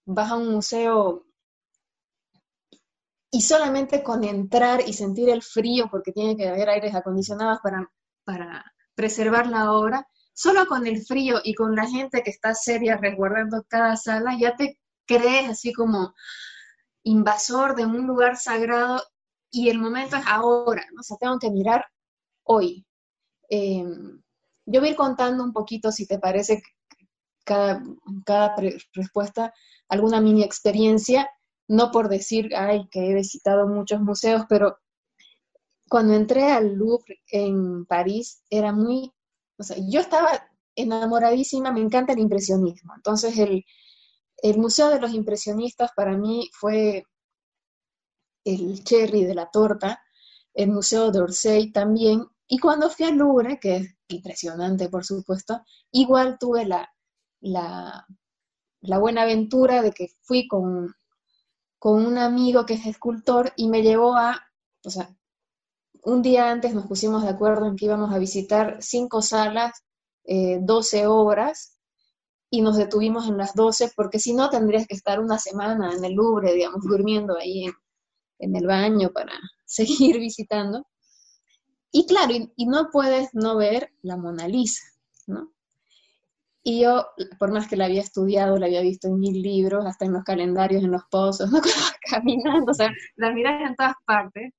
[0.04, 1.24] vas a un museo
[3.30, 7.88] y solamente con entrar y sentir el frío, porque tiene que haber aires acondicionados para,
[8.24, 12.96] para preservar la obra, solo con el frío y con la gente que está seria
[12.96, 16.14] resguardando cada sala, ya te crees así como
[17.04, 19.02] invasor de un lugar sagrado
[19.50, 21.00] y el momento es ahora, ¿no?
[21.00, 21.84] O sea, tengo que mirar
[22.44, 22.86] hoy.
[23.48, 24.22] Em,
[24.66, 26.62] yo voy a ir contando un poquito, si te parece,
[27.44, 27.82] cada,
[28.24, 28.54] cada
[28.92, 29.52] respuesta,
[29.88, 31.28] alguna mini experiencia,
[31.68, 34.78] no por decir, ay, que he visitado muchos museos, pero
[35.88, 39.12] cuando entré al Louvre en París, era muy,
[39.58, 40.30] o sea, yo estaba
[40.76, 42.94] enamoradísima, me encanta el impresionismo.
[42.94, 43.64] Entonces, el,
[44.42, 47.04] el Museo de los Impresionistas para mí fue
[48.44, 50.02] el cherry de la torta,
[50.54, 56.38] el Museo d'Orsay también, y cuando fui al Louvre, que es impresionante por supuesto, igual
[56.38, 56.90] tuve la,
[57.40, 58.06] la,
[58.98, 60.94] buena aventura de que fui con,
[61.78, 64.40] con un amigo que es escultor y me llevó a,
[64.84, 65.14] o sea,
[66.02, 69.84] un día antes nos pusimos de acuerdo en que íbamos a visitar cinco salas,
[70.24, 71.78] eh, 12 obras,
[72.50, 76.04] y nos detuvimos en las 12, porque si no tendrías que estar una semana en
[76.04, 77.72] el Louvre, digamos, durmiendo ahí en,
[78.40, 79.32] en el baño para
[79.64, 80.86] seguir visitando.
[81.92, 84.84] Y claro, y, no puedes no ver la Mona Lisa,
[85.26, 85.52] ¿no?
[86.62, 87.06] Y yo,
[87.38, 90.24] por más que la había estudiado, la había visto en mil libros, hasta en los
[90.24, 91.60] calendarios, en los pozos, ¿no?
[92.10, 94.52] caminando, o sea, la miras en todas partes.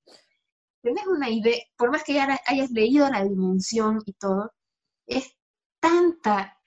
[0.82, 4.52] tenés una idea, por más que ya hayas leído la dimensión y todo,
[5.06, 5.36] es
[5.80, 6.61] tanta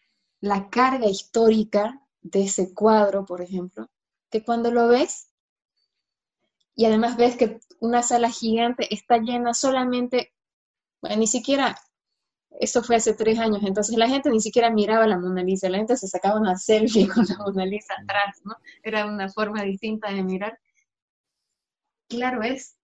[0.45, 3.89] la carga histórica de ese cuadro, por ejemplo,
[4.31, 5.31] que cuando lo ves,
[6.77, 10.35] y además ves que una sala gigante está llena solamente,
[11.17, 11.79] ni siquiera,
[12.61, 15.79] eso fue hace tres años, entonces la gente ni siquiera miraba la Mona Lisa, la
[15.79, 18.55] gente se sacaba una selfie con la Mona Lisa atrás, ¿no?
[18.83, 20.59] Era una forma distinta de mirar.
[22.07, 22.77] Claro, es,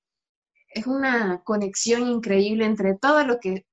[0.70, 3.66] es una conexión increíble entre todo lo que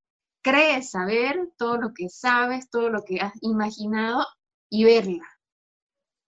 [0.48, 4.26] crees saber, todo lo que sabes, todo lo que has imaginado
[4.70, 5.28] y verla.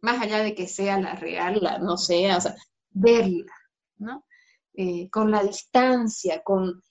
[0.01, 2.55] Más allá de que sea la real, la no sea, o sea,
[2.91, 3.53] verla,
[3.97, 4.25] ¿no?
[4.73, 6.83] Eh, con la distancia, con,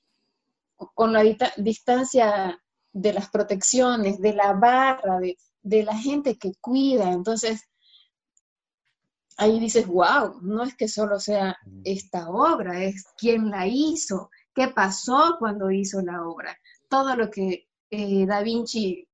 [0.94, 1.22] con la
[1.56, 2.58] distancia
[2.92, 7.12] de las protecciones, de la barra, de, de la gente que cuida.
[7.12, 7.62] Entonces,
[9.36, 14.68] ahí dices, wow, no es que solo sea esta obra, es quién la hizo, qué
[14.68, 19.08] pasó cuando hizo la obra, todo lo que eh, Da Vinci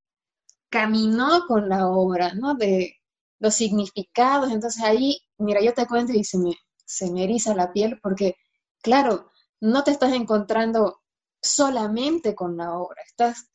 [0.70, 2.54] caminó con la obra, ¿no?
[2.54, 2.96] De
[3.38, 4.52] los significados.
[4.52, 8.36] Entonces ahí, mira, yo te cuento y se me, se me eriza la piel porque,
[8.82, 11.00] claro, no te estás encontrando
[11.40, 13.48] solamente con la obra, estás,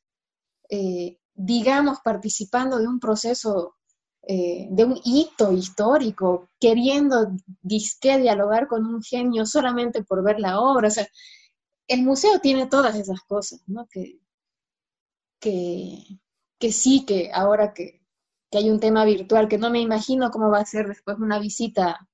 [0.70, 3.76] eh, digamos, participando de un proceso
[4.28, 10.60] eh, de un hito histórico, queriendo disque dialogar con un genio solamente por ver la
[10.60, 10.88] obra.
[10.90, 11.08] O sea,
[11.90, 13.88] el museo tiene todas esas cosas, ¿no?
[13.88, 14.20] Que,
[15.40, 18.02] que, sí, que ahora que,
[18.52, 22.08] hay un tema virtual, que no me imagino cómo va a ser después una visita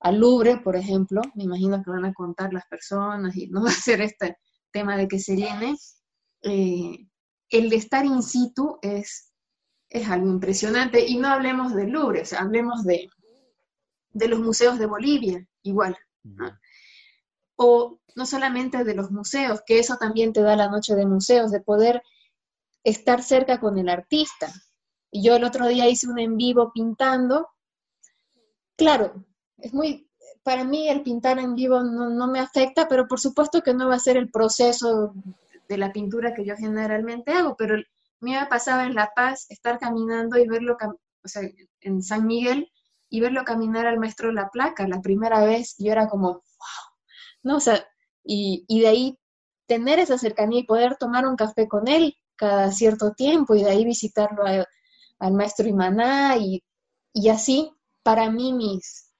[0.00, 3.70] al Louvre, por ejemplo, me imagino que van a contar las personas y no va
[3.70, 4.38] a ser este
[4.72, 5.76] tema de que se llene.
[6.42, 7.06] Eh,
[7.50, 9.28] el de estar in situ es
[9.90, 11.06] es algo impresionante.
[11.06, 13.08] Y no hablemos de Louvre, hablemos de,
[14.10, 15.96] de los museos de Bolivia, igual.
[17.60, 21.50] O no solamente de los museos, que eso también te da la noche de museos,
[21.50, 22.02] de poder
[22.84, 24.52] estar cerca con el artista.
[25.10, 27.48] Y yo el otro día hice un en vivo pintando.
[28.76, 29.24] Claro,
[29.58, 30.08] es muy,
[30.42, 33.88] para mí el pintar en vivo no, no, me afecta, pero por supuesto que no
[33.88, 35.12] va a ser el proceso
[35.68, 37.76] de la pintura que yo generalmente hago, pero
[38.20, 40.76] me pasaba en La Paz estar caminando y verlo,
[41.22, 41.42] o sea,
[41.80, 42.70] en San Miguel,
[43.10, 46.87] y verlo caminar al maestro La Placa la primera vez, yo era como, wow,
[47.42, 47.56] ¿no?
[47.56, 47.86] O sea,
[48.24, 49.18] y, y de ahí
[49.66, 53.70] tener esa cercanía y poder tomar un café con él cada cierto tiempo y de
[53.70, 54.44] ahí visitarlo
[55.18, 56.62] al maestro Imaná y,
[57.12, 57.72] y, así,
[58.02, 59.10] para mí mis,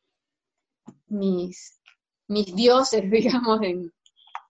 [1.08, 1.80] mis,
[2.28, 3.92] mis dioses, digamos, en,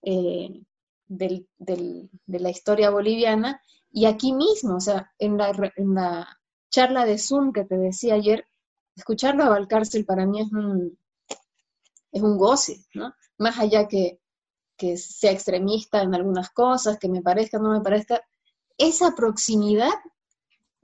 [0.03, 0.63] eh,
[1.07, 6.39] del, del, de la historia boliviana, y aquí mismo, o sea, en la, en la
[6.71, 8.45] charla de Zoom que te decía ayer,
[8.95, 10.99] escucharlo a Valcárcel para mí es un,
[12.19, 13.15] es un goce, ¿no?
[13.39, 14.21] Más allá que,
[14.77, 18.23] que sea extremista en algunas cosas, que me parezca o no me parezca,
[18.77, 19.93] esa proximidad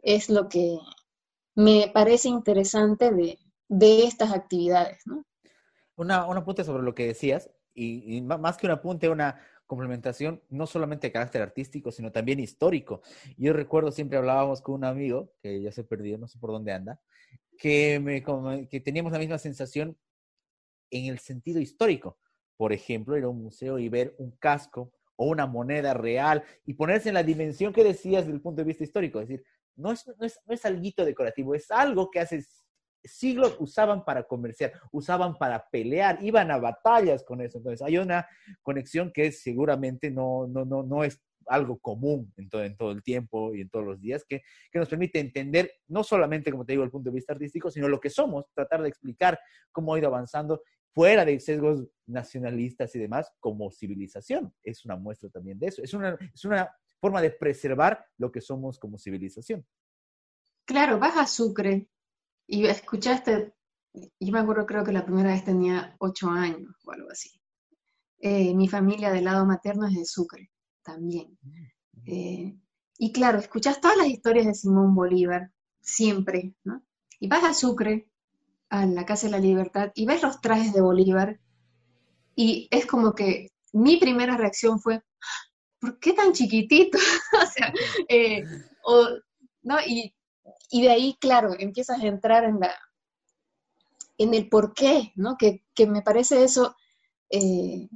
[0.03, 0.79] es lo que
[1.55, 5.25] me parece interesante de, de estas actividades, ¿no?
[5.97, 10.43] Una, un apunte sobre lo que decías, y, y, más que un apunte, una, complementación
[10.51, 13.03] no solamente de carácter artístico, sino también histórico.
[13.37, 16.73] Yo recuerdo, siempre hablábamos con un amigo, que ya se perdió, no sé por dónde
[16.73, 17.01] anda,
[17.59, 18.23] que, me,
[18.69, 19.97] que teníamos la misma sensación
[20.99, 22.19] en el sentido histórico.
[22.57, 26.75] Por ejemplo, ir a un museo y ver un casco o una moneda real y
[26.75, 29.21] ponerse en la dimensión que decías desde el punto de vista histórico.
[29.21, 29.45] Es decir,
[29.77, 32.65] no es, no es, no es algo decorativo, es algo que haces
[33.05, 37.59] siglos usaban para comerciar, usaban para pelear, iban a batallas con eso.
[37.59, 38.27] Entonces hay una
[38.63, 43.03] conexión que seguramente no, no, no, no es algo común en todo, en todo el
[43.03, 46.73] tiempo y en todos los días, que, que, nos permite entender no solamente, como te
[46.73, 49.39] digo, el punto de vista artístico, sino lo que somos, tratar de explicar
[49.71, 50.63] cómo ha ido avanzando
[50.95, 54.55] fuera de sesgos nacionalistas y demás, como civilización.
[54.63, 55.83] Es una muestra también de eso.
[55.83, 59.67] Es una, es una forma de preservar lo que somos como civilización.
[60.65, 61.89] Claro, vas a Sucre
[62.47, 63.55] y escuchaste,
[63.93, 67.31] yo me acuerdo, creo que la primera vez tenía ocho años o algo así.
[68.19, 70.51] Eh, mi familia del lado materno es de Sucre,
[70.83, 71.37] también.
[72.07, 72.57] Eh,
[72.97, 76.83] y claro, escuchas todas las historias de Simón Bolívar, siempre, ¿no?
[77.19, 78.09] Y vas a Sucre,
[78.71, 81.39] a la Casa de la Libertad, y ves los trajes de Bolívar,
[82.37, 85.03] y es como que mi primera reacción fue,
[85.79, 86.99] ¿por qué tan chiquitito?
[87.43, 87.73] o sea,
[88.09, 88.45] eh,
[88.85, 89.09] o,
[89.63, 89.77] ¿no?
[89.87, 90.15] Y
[90.75, 92.75] y de ahí, claro, empiezas a entrar en, la,
[94.19, 95.37] en el por qué, ¿no?
[95.37, 96.75] Que, me parece eso
[97.31, 97.89] eh,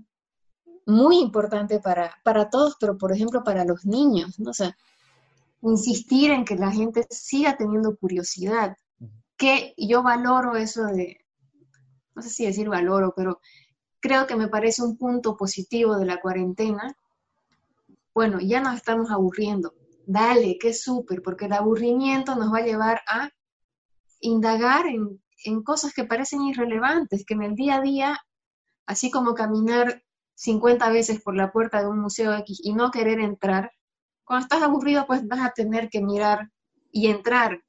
[0.87, 4.53] muy importante para, para todos, pero por ejemplo para los niños, ¿no?
[5.61, 8.77] O insistir en que la gente siga teniendo curiosidad,
[9.39, 11.25] que yo valoro eso de,
[12.15, 13.41] no sé si decir valoro, pero
[14.01, 16.97] creo que me parece un punto positivo de la cuarentena.
[18.13, 19.75] Bueno, ya nos estamos aburriendo.
[20.07, 23.31] Dale, qué súper, porque el aburrimiento nos va a llevar a
[24.21, 28.19] indagar en, en cosas que parecen irrelevantes, que en el día a día,
[28.87, 30.03] así como caminar
[30.35, 33.71] 50 veces por la puerta de un museo X y no querer entrar,
[34.25, 36.51] cuando estás aburrido, pues vas a tener que mirar
[36.93, 37.63] y entrar.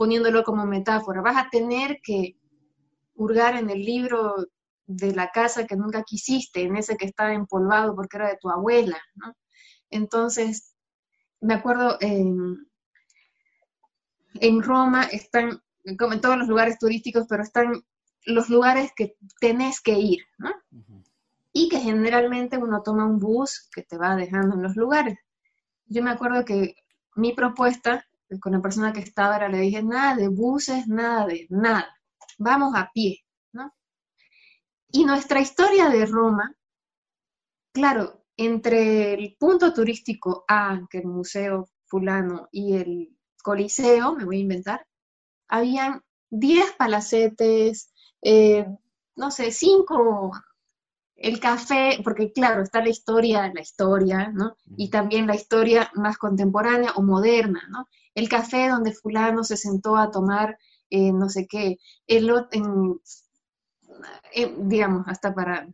[0.00, 1.20] Poniéndolo como metáfora.
[1.20, 2.34] Vas a tener que
[3.16, 4.34] hurgar en el libro
[4.86, 8.48] de la casa que nunca quisiste, en ese que estaba empolvado porque era de tu
[8.48, 9.34] abuela, ¿no?
[9.90, 10.74] Entonces,
[11.42, 12.66] me acuerdo, en,
[14.36, 15.60] en Roma están,
[15.98, 17.84] como en todos los lugares turísticos, pero están
[18.24, 20.50] los lugares que tenés que ir, ¿no?
[21.52, 25.18] Y que generalmente uno toma un bus que te va dejando en los lugares.
[25.88, 26.74] Yo me acuerdo que
[27.16, 28.06] mi propuesta
[28.38, 31.88] con la persona que estaba era, le dije, nada de buses, nada de nada,
[32.38, 33.74] vamos a pie, ¿no?
[34.92, 36.54] Y nuestra historia de Roma,
[37.72, 44.38] claro, entre el punto turístico A, que el Museo Fulano, y el Coliseo, me voy
[44.38, 44.86] a inventar,
[45.48, 48.66] habían 10 palacetes, eh,
[49.16, 50.32] no sé, 5
[51.20, 54.56] el café, porque claro, está la historia, la historia, ¿no?
[54.76, 57.86] Y también la historia más contemporánea o moderna, ¿no?
[58.14, 63.00] El café donde fulano se sentó a tomar eh, no sé qué, el, en,
[64.68, 65.68] digamos, hasta para,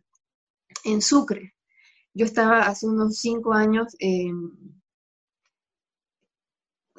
[0.83, 1.55] en Sucre.
[2.13, 3.95] Yo estaba hace unos cinco años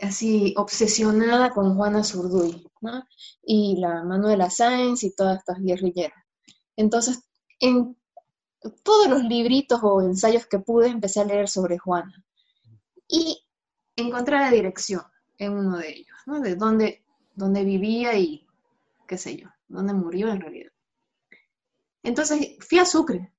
[0.00, 3.04] así obsesionada con Juana Zurduy, ¿no?
[3.42, 6.24] Y la Manuela Sáenz y todas estas guerrilleras.
[6.76, 7.20] Entonces,
[7.60, 7.97] en
[8.82, 12.24] todos los libritos o ensayos que pude, empecé a leer sobre Juana.
[13.08, 13.44] Y
[13.96, 15.02] encontré la dirección
[15.38, 16.40] en uno de ellos, ¿no?
[16.40, 18.46] De dónde, dónde vivía y
[19.06, 20.72] qué sé yo, dónde murió en realidad.
[22.02, 23.32] Entonces fui a Sucre,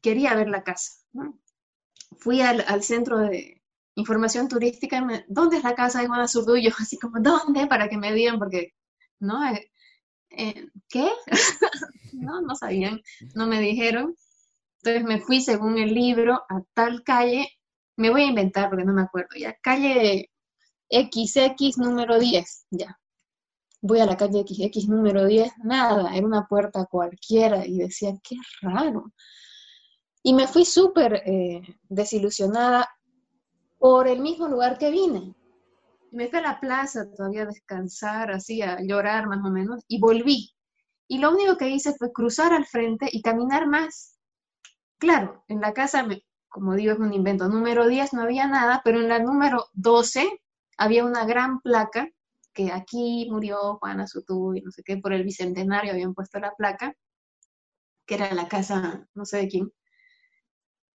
[0.00, 0.92] quería ver la casa.
[1.12, 1.38] ¿no?
[2.18, 3.62] Fui al, centro de
[3.94, 6.70] información turística, y ¿dónde es la casa de Juana Zurduyo?
[6.78, 7.66] Así como, ¿dónde?
[7.66, 8.74] Para que me digan, porque,
[9.20, 9.46] ¿no?
[9.52, 9.70] Eh,
[10.30, 11.10] eh, ¿qué?
[12.12, 13.00] no, no sabían,
[13.34, 14.16] no me dijeron.
[14.82, 17.48] Entonces me fui según el libro a tal calle,
[17.96, 20.30] me voy a inventar porque no me acuerdo ya, calle
[20.90, 22.98] XX número 10, ya.
[23.80, 28.36] Voy a la calle XX número 10, nada, era una puerta cualquiera y decía, qué
[28.62, 29.12] raro.
[30.22, 32.88] Y me fui súper eh, desilusionada
[33.78, 35.34] por el mismo lugar que vine.
[36.12, 40.00] Me fui a la plaza todavía a descansar, así a llorar más o menos, y
[40.00, 40.54] volví.
[41.06, 44.18] Y lo único que hice fue cruzar al frente y caminar más.
[44.98, 46.06] Claro, en la casa,
[46.48, 47.48] como digo, es un invento.
[47.48, 50.40] Número 10 no había nada, pero en la número 12
[50.76, 52.08] había una gran placa
[52.52, 56.52] que aquí murió Juana Sutú y no sé qué, por el bicentenario habían puesto la
[56.56, 56.94] placa,
[58.06, 59.72] que era la casa no sé de quién.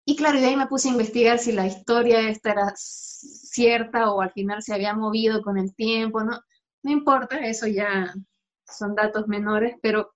[0.09, 4.21] Y claro, de ahí me puse a investigar si la historia esta era cierta o
[4.21, 6.41] al final se había movido con el tiempo, no,
[6.81, 8.11] no importa, eso ya
[8.65, 10.15] son datos menores, pero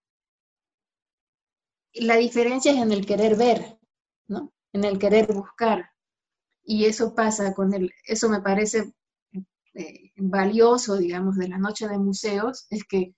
[1.94, 3.78] la diferencia es en el querer ver,
[4.26, 4.52] ¿no?
[4.72, 5.92] En el querer buscar.
[6.64, 8.92] Y eso pasa con el, eso me parece
[9.76, 13.14] eh, valioso, digamos, de la noche de museos, es que,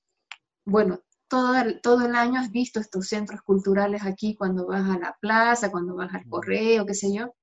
[0.65, 4.99] bueno, todo el, todo el año has visto estos centros culturales aquí cuando vas a
[4.99, 7.33] la plaza, cuando vas al correo, qué sé yo.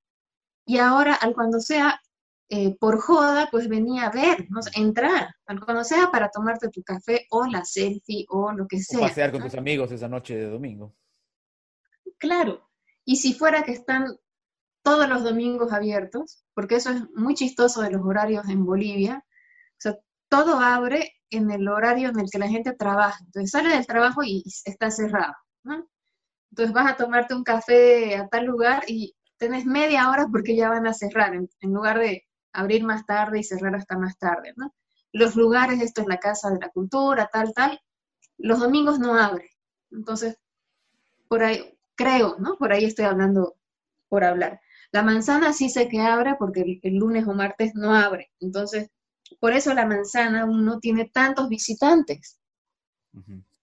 [0.65, 2.01] Y ahora, al cuando sea
[2.49, 4.61] eh, por joda, pues venía a ver, ¿no?
[4.75, 8.99] entrar, al cuando sea para tomarte tu café o la selfie o lo que sea.
[8.99, 10.95] O pasear con tus amigos esa noche de domingo.
[12.19, 12.69] Claro.
[13.05, 14.19] Y si fuera que están
[14.83, 19.25] todos los domingos abiertos, porque eso es muy chistoso de los horarios en Bolivia,
[20.33, 23.19] todo abre en el horario en el que la gente trabaja.
[23.27, 25.87] Entonces sale del trabajo y está cerrado, ¿no?
[26.51, 30.71] Entonces vas a tomarte un café a tal lugar y tenés media hora porque ya
[30.71, 34.55] van a cerrar, en, lugar de abrir más tarde y cerrar hasta más tarde.
[35.13, 37.79] Los lugares, esto es la Casa de la Cultura, tal, tal,
[38.39, 39.51] los domingos no abre.
[39.91, 40.39] Entonces,
[41.29, 42.57] por ahí, creo, ¿no?
[42.57, 43.57] Por ahí estoy hablando
[44.09, 44.63] por hablar.
[44.93, 48.31] La manzana sí sé que abre porque el, lunes o martes no abre.
[48.41, 48.89] Entonces,
[49.41, 52.39] por eso la manzana no tiene tantos visitantes,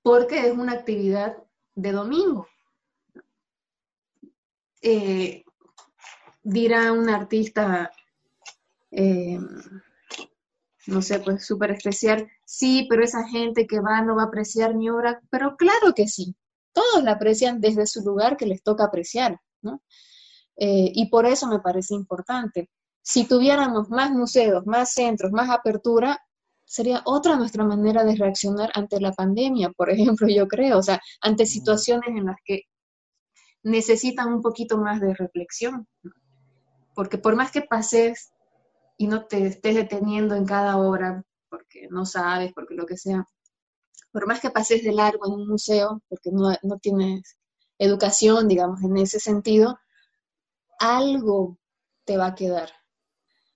[0.02, 1.38] porque es una actividad
[1.76, 2.48] de domingo.
[4.82, 5.44] Eh,
[6.44, 7.92] dirá un artista,
[8.92, 9.40] eh,
[10.88, 14.76] no sé, pues súper especial, sí, pero esa gente que va no va a apreciar
[14.76, 16.36] mi obra, pero claro que sí,
[16.74, 19.82] todos la aprecian desde su lugar que les toca apreciar, ¿no?
[20.56, 22.70] Eh, y por eso me parece importante.
[23.02, 26.20] Si tuviéramos más museos, más centros, más apertura,
[26.66, 31.02] sería otra nuestra manera de reaccionar ante la pandemia, por ejemplo, yo creo, o sea,
[31.22, 32.64] ante situaciones en las que
[33.64, 35.88] necesitan un poquito más de reflexión.
[36.96, 38.32] Porque por más que pases
[38.98, 43.26] y no te estés deteniendo en cada hora, porque no sabes, porque lo que sea,
[44.12, 47.38] por más que pases de largo en un museo, porque no, no tienes
[47.78, 49.80] educación, digamos, en ese sentido,
[50.80, 51.58] algo
[52.06, 52.70] te va a quedar.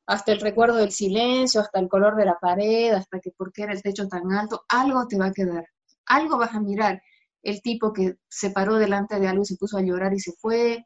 [0.05, 3.63] Hasta el recuerdo del silencio, hasta el color de la pared, hasta que por qué
[3.63, 5.65] era el techo tan alto, algo te va a quedar.
[6.05, 7.01] Algo vas a mirar.
[7.41, 10.33] El tipo que se paró delante de algo y se puso a llorar y se
[10.33, 10.85] fue,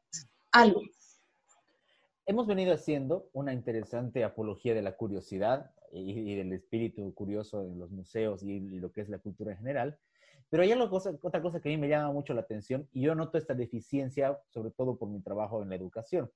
[0.51, 0.81] algo.
[2.25, 7.89] Hemos venido haciendo una interesante apología de la curiosidad y, del espíritu curioso en los
[7.91, 9.97] museos y, lo que es la cultura en general.
[10.49, 13.37] Pero hay otra cosa que a mí me llama mucho la atención y yo noto
[13.37, 16.31] esta deficiencia, sobre todo por mi trabajo en la educación,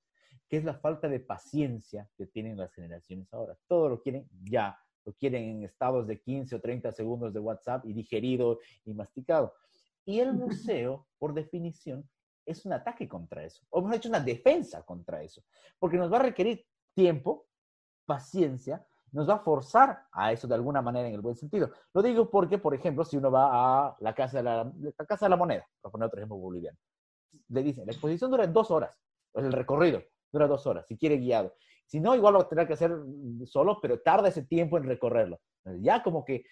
[0.48, 3.58] que es la falta de paciencia que tienen las generaciones ahora.
[3.68, 7.86] Todo lo quieren ya, lo quieren en estados de 15 o 30 segundos de WhatsApp
[7.86, 9.54] y digerido y masticado.
[10.06, 12.08] Y el museo, por definición,
[12.46, 15.44] es un ataque contra eso, o hemos hecho una defensa contra eso,
[15.80, 17.48] porque nos va a requerir tiempo,
[18.06, 21.72] paciencia, nos va a forzar a eso de alguna manera en el buen sentido.
[21.94, 24.72] Lo digo porque, por ejemplo, si uno va a la Casa de la,
[25.08, 26.78] casa de la Moneda, para poner otro ejemplo boliviano,
[27.50, 28.98] le dicen, la exposición dura dos horas,
[29.32, 30.02] pues el recorrido
[30.32, 31.54] dura dos horas, si quiere guiado.
[31.86, 32.92] Si no, igual lo a tener que hacer
[33.46, 35.42] solo, pero tarda ese tiempo en recorrerlo.
[35.82, 36.44] Ya como que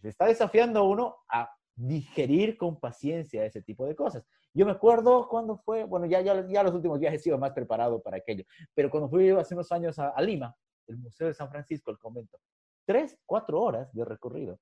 [0.00, 4.24] se está desafiando a uno a digerir con paciencia ese tipo de cosas.
[4.52, 7.52] Yo me acuerdo cuando fue, bueno, ya, ya, ya los últimos viajes he sido más
[7.52, 10.54] preparado para aquello, pero cuando fui hace unos años a, Lima,
[10.88, 12.38] el Museo de San Francisco, el convento,
[12.84, 14.58] tres, cuatro horas de recorrido.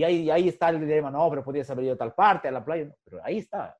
[0.00, 2.50] Y ahí, ahí está el dilema, no, pero podías haber ido a tal parte, a
[2.50, 3.76] la playa, pero ahí está,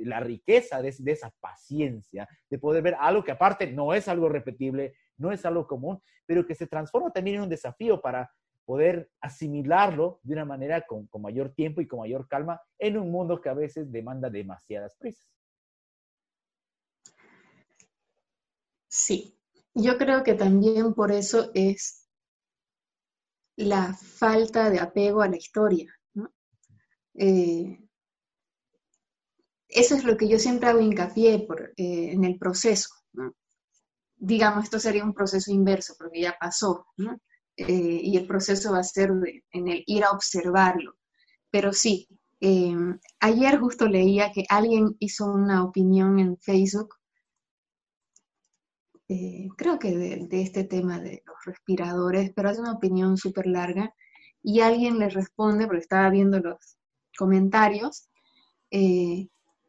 [0.00, 4.94] la riqueza de, esa paciencia, de poder ver algo que aparte no es algo repetible,
[5.16, 8.30] no es algo común, pero que se transforma también en un desafío para
[8.66, 13.40] poder asimilarlo de una manera con, mayor tiempo y con mayor calma en un mundo
[13.40, 15.26] que a veces demanda demasiadas prisas.
[18.88, 19.38] Sí,
[19.72, 22.01] yo creo que también por eso es
[23.56, 25.92] la falta de apego a la historia.
[27.14, 27.78] Eh,
[29.68, 31.46] eso es lo que yo siempre hago hincapié
[31.76, 32.90] eh, en el proceso.
[34.16, 36.86] Digamos, esto sería un proceso inverso, porque ya pasó.
[37.56, 39.10] Eh, y el proceso va a ser
[39.50, 40.96] en el ir a observarlo.
[41.50, 42.08] Pero sí,
[43.20, 46.94] ayer justo leía que alguien hizo una opinión en Facebook,
[49.12, 53.94] eh, creo que de, este tema de los respiradores, pero hace una opinión súper larga
[54.42, 56.78] y alguien le responde, porque estaba viendo los
[57.16, 58.08] comentarios,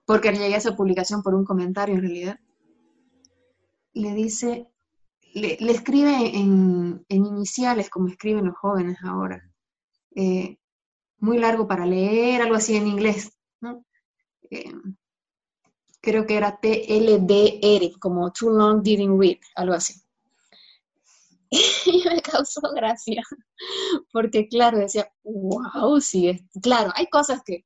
[0.05, 2.39] porque llegué a esa publicación por un comentario en realidad,
[3.93, 4.67] le dice,
[5.33, 9.43] le, escribe en, iniciales, como escriben los jóvenes ahora.
[10.15, 10.57] Eh,
[11.19, 13.31] muy largo para leer, algo así en inglés,
[13.61, 13.85] ¿no?
[16.03, 19.93] Creo que era TLDR, como Too Long Didn't Read, algo así.
[21.85, 23.23] y me causó gracia,
[24.11, 27.63] porque claro, decía, wow, sí, es, claro, hay cosas que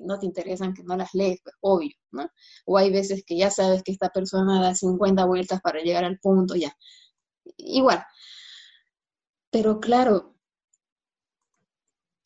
[0.00, 2.26] no te interesan, que no las lees, pues, obvio, ¿no?
[2.64, 6.18] O hay veces que ya sabes que esta persona da 50 vueltas para llegar al
[6.20, 6.74] punto, ya.
[7.58, 8.02] Igual.
[9.50, 10.36] Pero claro,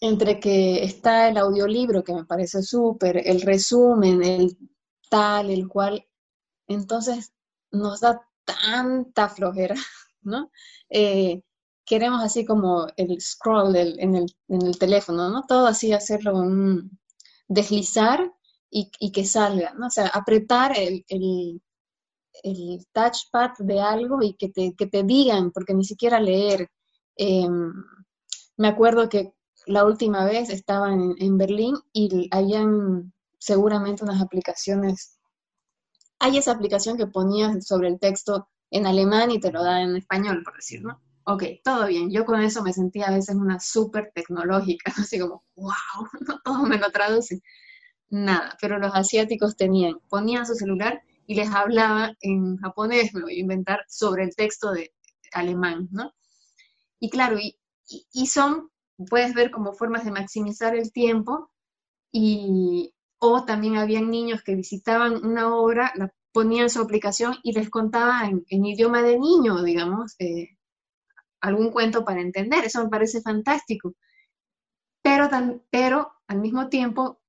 [0.00, 4.56] entre que está el audiolibro, que me parece súper, el resumen, el
[5.08, 6.06] tal, el cual,
[6.68, 7.32] entonces
[7.70, 9.74] nos da tanta flojera,
[10.22, 10.50] ¿no?
[10.90, 11.42] Eh,
[11.84, 15.44] queremos así como el scroll en, el, teléfono, ¿no?
[15.46, 16.98] Todo así hacerlo un,
[17.48, 18.32] deslizar
[18.70, 19.86] y, que salga, ¿no?
[19.86, 21.62] O sea, apretar el,
[22.92, 26.68] touchpad de algo y que te, que te, digan, porque ni siquiera leer.
[27.16, 27.72] Em,
[28.56, 29.32] me acuerdo que
[29.66, 35.18] la última vez estaba en, Berlín y habían seguramente unas aplicaciones.
[36.18, 39.96] Hay esa aplicación que ponías sobre el texto en alemán y te lo da en
[39.96, 42.10] español, por decirlo ok, todo bien.
[42.10, 45.72] Yo con eso me sentía a veces una súper tecnológica, así como, wow,
[46.26, 47.42] no todo me lo traduce.
[48.10, 53.36] Nada, pero los asiáticos tenían, ponían su celular y les hablaba en japonés, me voy
[53.36, 54.94] a inventar, sobre el texto de
[55.32, 56.12] alemán, ¿no?
[57.00, 57.58] Y claro, y,
[58.12, 58.70] y son,
[59.10, 61.50] puedes ver como formas de maximizar el tiempo
[62.12, 67.70] y, o también habían niños que visitaban una obra, la ponían su aplicación y les
[67.70, 70.50] contaba en, idioma de niño, digamos, eh,
[71.40, 73.94] algún cuento para entender, eso me parece fantástico.
[75.00, 75.30] Pero,
[75.70, 77.20] pero al mismo tiempo,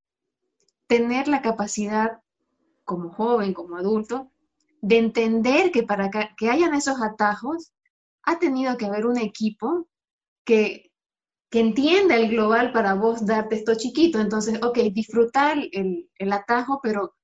[0.88, 2.22] tener la capacidad
[2.84, 4.32] como joven, como adulto,
[4.82, 7.74] de entender que para que, hayan esos atajos,
[8.24, 9.88] ha tenido que haber un equipo
[10.44, 10.87] que,
[11.50, 14.20] que entienda el global para vos darte esto chiquito.
[14.20, 17.16] Entonces, ok, disfrutar el, el atajo, pero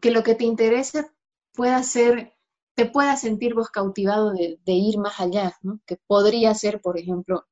[0.00, 1.06] que lo que te interese
[1.52, 2.34] pueda ser,
[2.74, 5.56] te pueda sentir vos cautivado de, ir más allá.
[5.86, 7.46] Que podría ser, por ejemplo,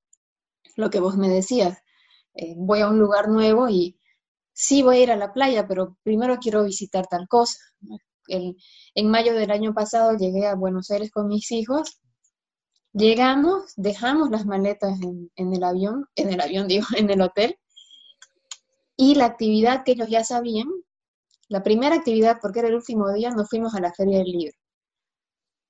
[0.77, 1.79] lo que vos me decías,
[2.35, 3.99] eh, voy a un lugar nuevo y
[4.53, 7.59] sí voy a ir a la playa, pero primero quiero visitar tal cosa.
[8.29, 12.01] en mayo del año pasado llegué a Buenos Aires con mis hijos
[12.95, 17.59] Llegamos, dejamos las maletas en, el avión, en el avión digo, en el hotel,
[18.97, 20.69] y la actividad que ellos ya sabían,
[21.49, 24.57] la primera actividad, porque era el último día, nos fuimos a la Feria del Libro.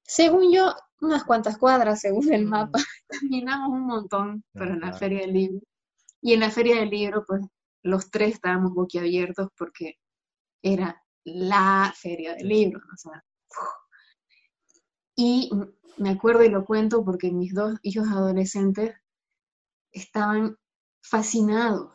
[0.03, 5.33] Según yo, unas cuantas cuadras, según el mapa, caminamos un montón para la Feria del
[5.33, 5.61] Libro.
[6.21, 7.41] Y en la Feria del Libro, pues
[7.83, 9.95] los tres estábamos boquiabiertos porque
[10.63, 12.81] era la Feria del Libro.
[12.81, 13.25] O sea,
[15.17, 15.51] y
[15.97, 18.95] me acuerdo y lo cuento porque mis dos hijos adolescentes
[19.93, 20.59] estaban
[21.01, 21.93] fascinados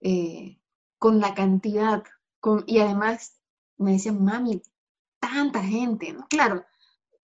[0.00, 0.60] eh,
[0.98, 2.02] con la cantidad,
[2.66, 3.40] y además
[3.78, 4.62] me decían, mami,
[5.18, 6.16] tanta gente.
[6.28, 6.64] Claro,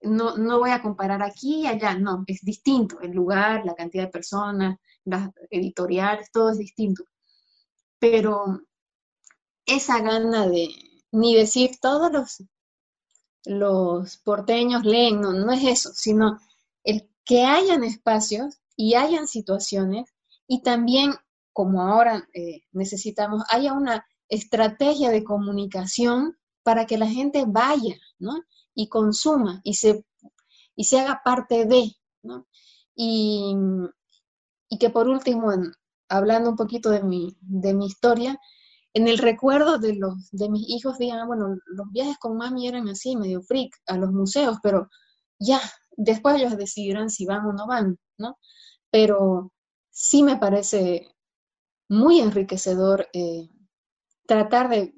[0.02, 4.04] no, no voy a comparar aquí y allá, no, es distinto, el lugar, la cantidad
[4.04, 7.04] de personas, las editoriales, todo es distinto.
[7.98, 8.60] Pero
[9.64, 10.68] esa gana de
[11.12, 12.42] ni decir todos los
[13.45, 16.40] los porteños leen, no, no es eso, sino
[16.84, 20.12] el que hayan espacios y hayan situaciones
[20.47, 21.14] y también,
[21.53, 28.43] como ahora eh, necesitamos, haya una estrategia de comunicación para que la gente vaya, ¿no?
[28.74, 30.05] Y consuma y se,
[30.74, 32.47] y se haga parte de, ¿no?
[32.95, 33.55] Y,
[34.68, 35.53] y que por último,
[36.09, 38.38] hablando un poquito de mi, de mi historia,
[38.95, 42.68] en el recuerdo de, los, de mis hijos digan, ah, bueno, los viajes con mami
[42.68, 44.88] eran así, medio freak, a los museos, pero
[45.38, 45.61] ya,
[45.97, 48.38] después ellos decidirán si van o no van, ¿no?
[48.90, 49.53] Pero
[49.90, 51.09] sí me parece
[51.88, 53.49] muy enriquecedor eh,
[54.26, 54.95] tratar de,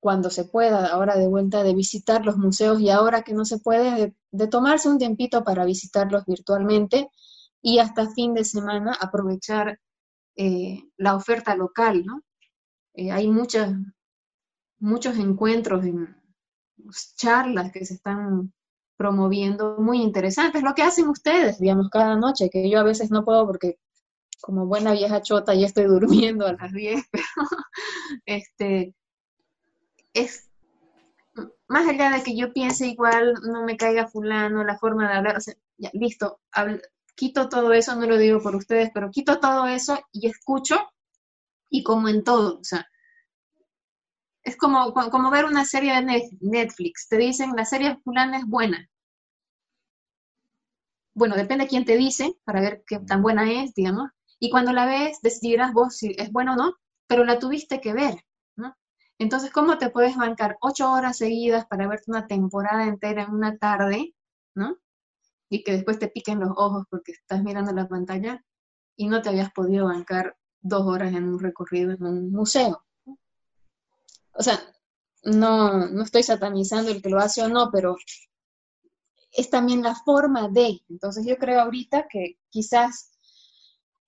[0.00, 3.58] cuando se pueda, ahora de vuelta, de visitar los museos y ahora que no se
[3.58, 7.10] puede, de, tomarse un tiempito para visitarlos virtualmente
[7.62, 9.78] y hasta fin de semana aprovechar
[10.36, 12.22] eh, la oferta local, ¿no?
[12.94, 13.72] Eh, hay muchas,
[14.78, 16.16] muchos encuentros, en,
[17.16, 18.52] charlas que se están
[18.96, 23.24] promoviendo muy interesantes, lo que hacen ustedes, digamos, cada noche, que yo a veces no
[23.24, 23.78] puedo porque
[24.40, 27.24] como buena vieja chota ya estoy durmiendo a las 10, pero
[28.26, 28.94] este,
[30.12, 30.50] es
[31.68, 35.36] más allá de que yo piense igual, no me caiga fulano, la forma de hablar,
[35.36, 35.54] o sea,
[35.92, 36.40] listo,
[37.14, 40.76] quito todo eso, no lo digo por ustedes, pero quito todo eso y escucho
[41.70, 42.86] y como en todo, o sea,
[44.42, 48.88] es como, como ver una serie de Netflix, te dicen la serie fulana es buena.
[51.14, 54.10] Bueno, depende de quién te dice para ver qué tan buena es, digamos.
[54.38, 56.74] Y cuando la ves, decidirás vos si es buena o no,
[57.06, 58.24] pero la tuviste que ver,
[58.56, 58.74] ¿no?
[59.18, 63.58] Entonces, ¿cómo te puedes bancar ocho horas seguidas para verte una temporada entera en una
[63.58, 64.14] tarde,
[64.54, 64.78] ¿no?
[65.50, 68.42] Y que después te piquen los ojos porque estás mirando la pantalla
[68.96, 72.84] y no te habías podido bancar dos horas en un recorrido en un museo.
[74.32, 74.60] O sea,
[75.24, 77.96] no, no estoy satanizando el que lo hace o no, pero
[79.32, 80.80] es también la forma de.
[80.88, 83.12] Entonces yo creo ahorita que quizás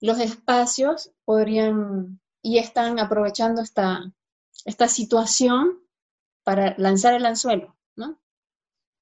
[0.00, 4.12] los espacios podrían y están aprovechando esta,
[4.64, 5.80] esta situación
[6.42, 8.18] para lanzar el anzuelo, ¿no?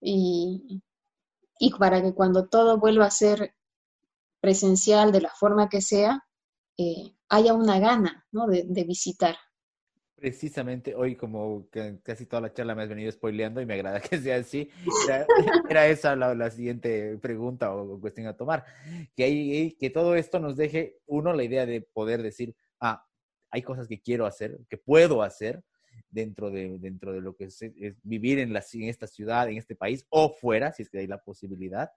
[0.00, 0.82] Y,
[1.58, 3.54] y para que cuando todo vuelva a ser
[4.40, 6.26] presencial de la forma que sea,
[6.80, 8.46] eh, haya una gana ¿no?
[8.46, 9.36] de, visitar.
[10.14, 11.68] Precisamente hoy, como
[12.02, 14.70] casi toda la charla me has venido spoileando y me agrada que sea así,
[15.68, 18.64] era, esa la, siguiente pregunta o, cuestión a tomar.
[19.14, 23.04] Que, que todo esto nos deje, uno, la idea de poder decir, ah,
[23.50, 25.62] hay cosas que quiero hacer, que puedo hacer
[26.10, 27.58] dentro de, dentro de lo que es,
[28.02, 31.06] vivir en, la, en esta ciudad, en este país o fuera, si es que hay
[31.06, 31.90] la posibilidad.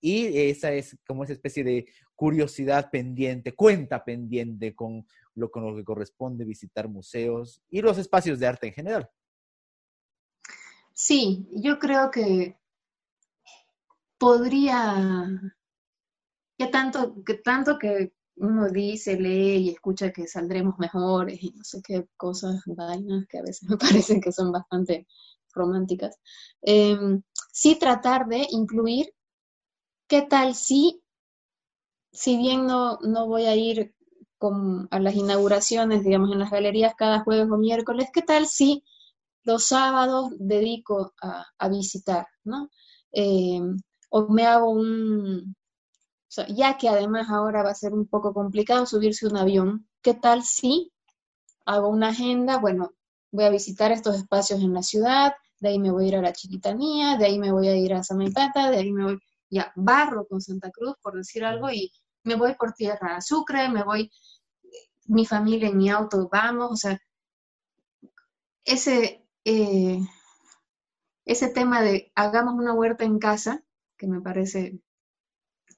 [0.00, 5.76] Y esa es como esa especie de curiosidad pendiente, cuenta pendiente con lo, con lo
[5.76, 9.10] que corresponde visitar museos y los espacios de arte en general.
[10.92, 12.56] Sí, yo creo que
[14.18, 15.26] podría,
[16.56, 21.64] que tanto que, tanto que uno dice, lee y escucha que saldremos mejores y no
[21.64, 25.06] sé qué cosas, vainas que a veces me parecen que son bastante
[25.54, 26.18] románticas,
[26.62, 27.22] em,
[27.52, 29.14] sí tratar de incluir
[30.08, 31.02] ¿Qué tal si,
[32.12, 33.94] si bien no, no voy a ir
[34.38, 38.84] con, a las inauguraciones, digamos, en las galerías cada jueves o miércoles, qué tal si
[39.44, 42.70] los sábados dedico a, visitar, ¿no?
[43.12, 43.60] Eh,
[44.10, 45.56] o me hago un,
[46.48, 50.42] ya que además ahora va a ser un poco complicado subirse un avión, ¿qué tal
[50.42, 50.92] si
[51.66, 52.58] hago una agenda?
[52.58, 52.92] Bueno,
[53.32, 56.22] voy a visitar estos espacios en la ciudad, de ahí me voy a ir a
[56.22, 59.18] la Chiquitanía, de ahí me voy a ir a Samentata, de ahí me voy,
[59.50, 61.90] ya, barro con Santa Cruz, por decir algo, y
[62.22, 64.10] me voy por tierra a Sucre, me voy,
[65.06, 66.98] mi familia en mi auto, vamos, o sea,
[68.64, 69.98] ese, eh,
[71.24, 73.62] ese tema de hagamos una huerta en casa,
[73.96, 74.80] que me parece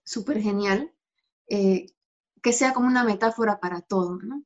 [0.06, 0.92] súper genial,
[1.48, 1.86] eh,
[2.42, 4.44] que sea como una metáfora para todo, ¿no?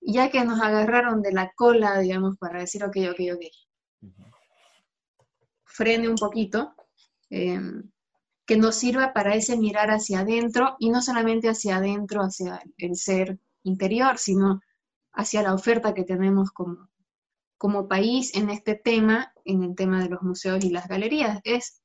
[0.00, 3.42] Ya que nos agarraron de la cola, digamos, para decir, ok, ok, ok,
[5.64, 6.74] frene un poquito,
[7.30, 7.90] em,
[8.46, 12.94] que nos sirva para ese mirar hacia adentro y no solamente hacia adentro, hacia el
[12.94, 14.60] ser interior, sino
[15.12, 16.88] hacia la oferta que tenemos como,
[17.58, 21.40] como país en este tema, en el tema de los museos y las galerías.
[21.42, 21.82] Es,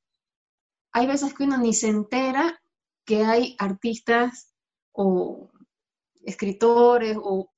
[0.91, 2.62] hay veces que uno ni se entera
[3.06, 4.54] que hay artistas
[4.91, 5.49] o
[6.24, 7.52] escritores o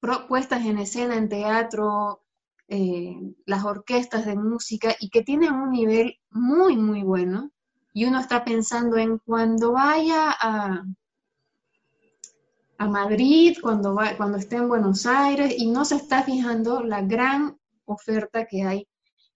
[0.00, 2.22] propuestas en escena, en teatro,
[2.68, 7.50] eh, las orquestas de música y que tienen un nivel muy, muy bueno.
[7.92, 10.84] Y uno está pensando en cuando vaya a,
[12.78, 17.02] a Madrid, cuando, va, cuando esté en Buenos Aires, y no se está fijando la
[17.02, 18.88] gran oferta que hay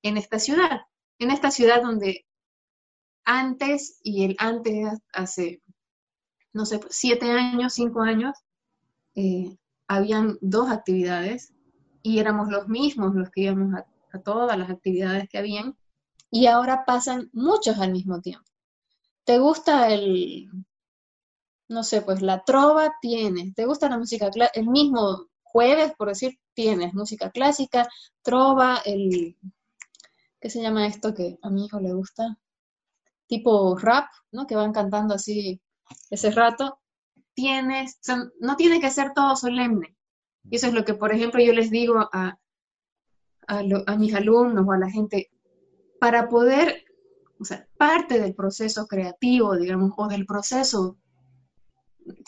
[0.02, 0.82] en esta ciudad.
[1.18, 2.26] En esta ciudad donde
[3.24, 5.62] antes y el antes hace,
[6.52, 8.36] no sé, siete años, cinco años,
[9.14, 9.56] eh,
[9.88, 11.52] habían dos actividades
[12.02, 13.86] y éramos los mismos los que íbamos a,
[14.22, 15.76] todas las actividades que habían
[16.30, 18.44] y ahora pasan muchos al mismo tiempo.
[19.24, 20.50] ¿Te gusta el,
[21.68, 22.94] no sé, pues la trova?
[23.00, 23.54] Tienes.
[23.54, 24.60] ¿Te gusta la música clásica?
[24.60, 27.88] El mismo jueves, por decir, tienes música clásica,
[28.22, 29.36] trova, el,
[30.40, 32.38] ¿qué se llama esto que a mi hijo le gusta?
[33.34, 34.46] Tipo rap, ¿no?
[34.46, 35.60] Que van cantando así
[36.10, 36.78] ese rato
[37.34, 37.98] tienes,
[38.40, 39.96] no tiene que ser todo solemne.
[40.44, 42.38] Y eso es lo que, por ejemplo, yo les digo a,
[43.48, 45.30] a, mis alumnos o a la gente,
[45.98, 46.84] para poder,
[47.40, 50.98] o sea, parte del proceso creativo, digamos, o del proceso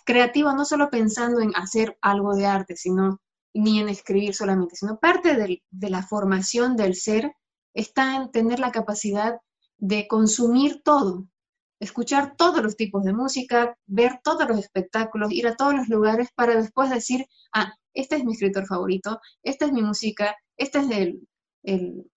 [0.04, 3.20] creativo, no solo pensando en hacer algo de arte, sino
[3.54, 5.36] ni en escribir solamente, sino parte
[5.70, 7.32] de la formación del ser
[7.74, 9.38] está en tener la capacidad
[9.78, 11.26] de consumir todo,
[11.80, 16.28] escuchar todos los tipos de música, ver todos los espectáculos, ir a todos los lugares
[16.34, 20.90] para después decir, ah, este es mi escritor favorito, esta es mi música, este es
[20.90, 21.28] el,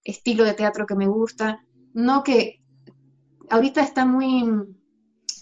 [0.03, 1.59] estilo de teatro que me gusta.
[1.93, 2.61] No que
[3.49, 4.45] ahorita está muy,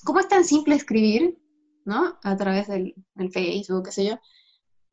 [0.06, 1.38] como es tan simple escribir,
[1.84, 2.18] ¿no?
[2.24, 2.96] A través del,
[3.34, 4.20] Facebook, qué sé yo.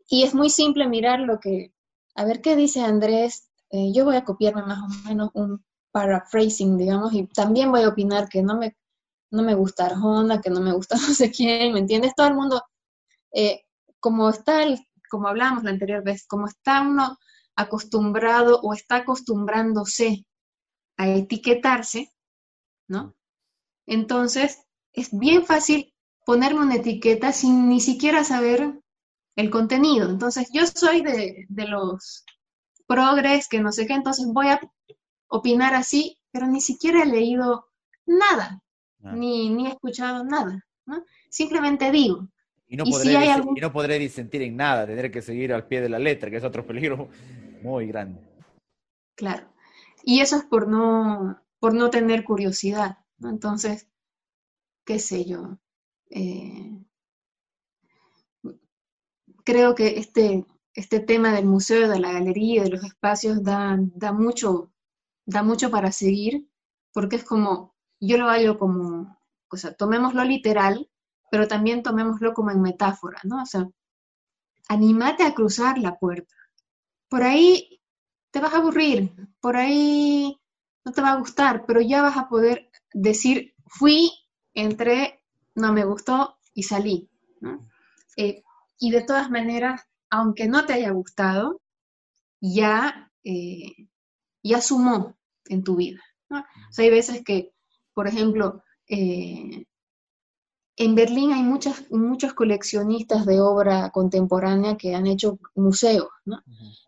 [0.09, 1.73] Y es muy simple mirar lo que,
[2.17, 3.49] a ver qué dice Andrés.
[3.71, 5.65] Eh, yo voy a copiarme más o menos un
[5.95, 8.77] paraphrasing, digamos, y también voy a opinar que no me
[9.31, 12.15] no me gusta Arjona, que no me gusta no sé quién, ¿me entiendes?
[12.17, 12.63] Todo el mundo,
[13.33, 13.63] eh,
[14.01, 14.79] como está, el,
[15.09, 17.19] como hablábamos la anterior vez, como está uno
[17.57, 20.27] acostumbrado o está acostumbrándose
[20.97, 22.11] a etiquetarse,
[22.89, 23.15] ¿no?
[23.87, 24.59] Entonces,
[24.93, 25.95] es bien fácil
[26.27, 28.81] ponerme una etiqueta sin ni siquiera saber
[29.37, 30.09] el contenido.
[30.11, 32.25] Entonces, yo soy de, de los
[32.87, 34.61] progres, que no sé qué, entonces voy a
[35.29, 37.69] opinar así, pero ni siquiera he leído
[38.07, 38.61] nada.
[39.05, 39.15] Ah.
[39.15, 41.05] ni, ni he escuchado nada, ¿no?
[41.29, 42.27] Simplemente digo.
[42.67, 43.15] Y no, podré
[43.61, 46.45] no podré disentir en nada, tendré que seguir al pie de la letra, que es
[46.45, 47.09] otro peligro
[47.63, 48.21] muy grande.
[49.15, 49.47] Claro.
[50.03, 53.31] Y eso es por no, por no tener curiosidad, ¿no?
[53.31, 53.89] Entonces,
[54.85, 55.59] qué sé yo.
[56.11, 56.79] Eh,
[59.45, 60.45] creo que este,
[60.75, 64.73] este tema del museo, de la galería, de los espacios, da, da, mucho,
[65.27, 66.49] da mucho para seguir,
[66.93, 69.19] porque es como yo lo hallo como,
[69.51, 70.91] o sea, tomémoslo literal,
[71.31, 73.43] pero también tomémoslo como en metáfora, ¿no?
[73.43, 73.69] O sea,
[74.69, 76.35] animate a cruzar la puerta.
[77.09, 77.81] Por ahí
[78.31, 80.41] te vas a aburrir, por ahí
[80.85, 84.11] no te va a gustar, pero ya vas a poder decir, fui,
[84.53, 85.23] entré,
[85.55, 87.11] no me gustó y salí,
[87.41, 87.69] ¿no?
[88.17, 88.43] Eh,
[88.79, 91.61] y de todas maneras, aunque no te haya gustado,
[92.41, 93.89] ya, eh,
[94.51, 95.17] ya sumó
[95.47, 96.01] en tu vida.
[96.29, 96.41] ¿no?
[96.41, 97.55] O sea, hay veces que
[97.95, 99.67] por ejemplo, eh,
[100.77, 106.43] en Berlín hay muchas, muchos coleccionistas de obra contemporánea que han hecho museos, ¿no?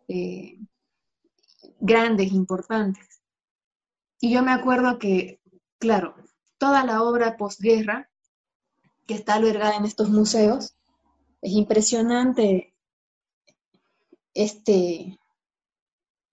[0.08, 0.58] Eh,
[1.78, 3.22] grandes, importantes.
[4.20, 5.40] Y yo me acuerdo que,
[5.78, 6.16] claro,
[6.58, 8.10] toda la obra posguerra
[9.06, 10.74] que está albergada en estos museos,
[11.40, 12.74] es impresionante
[14.34, 15.20] este,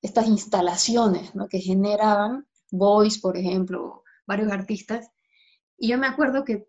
[0.03, 1.47] estas instalaciones ¿no?
[1.47, 5.09] que generaban, Boys, por ejemplo, varios artistas.
[5.77, 6.67] Y yo me acuerdo que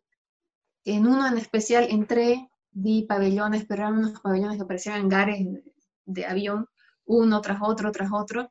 [0.85, 5.47] en uno en especial entré, vi pabellones, pero eran unos pabellones que parecían hangares
[6.05, 6.69] de, avión,
[7.07, 8.51] uno tras otro, tras otro,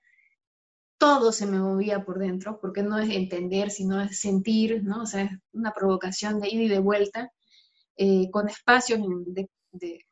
[0.97, 5.03] todo se me movía por dentro, porque no es entender, sino es sentir, ¿no?
[5.03, 7.31] O sea, es una provocación de ida y de vuelta,
[7.95, 10.05] eh, con espacios de, de,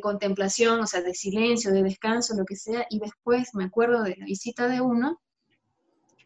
[0.00, 4.16] contemplación, o sea, de silencio, de descanso, lo que sea, y después me acuerdo de
[4.16, 5.20] la visita de uno,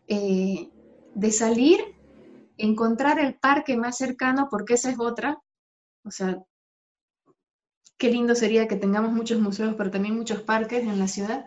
[0.08, 0.70] eh,
[1.14, 1.80] de salir,
[2.56, 5.38] encontrar el parque más cercano, porque esa es otra,
[6.04, 6.42] o sea,
[7.98, 11.46] qué lindo sería que tengamos muchos museos, pero también muchos parques en la ciudad,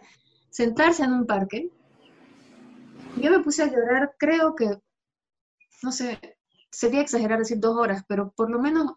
[0.50, 1.70] sentarse en un parque.
[3.18, 4.78] Yo me puse a llorar, creo que,
[5.82, 6.20] no sé,
[6.72, 8.94] sería exagerar decir dos horas, pero por lo menos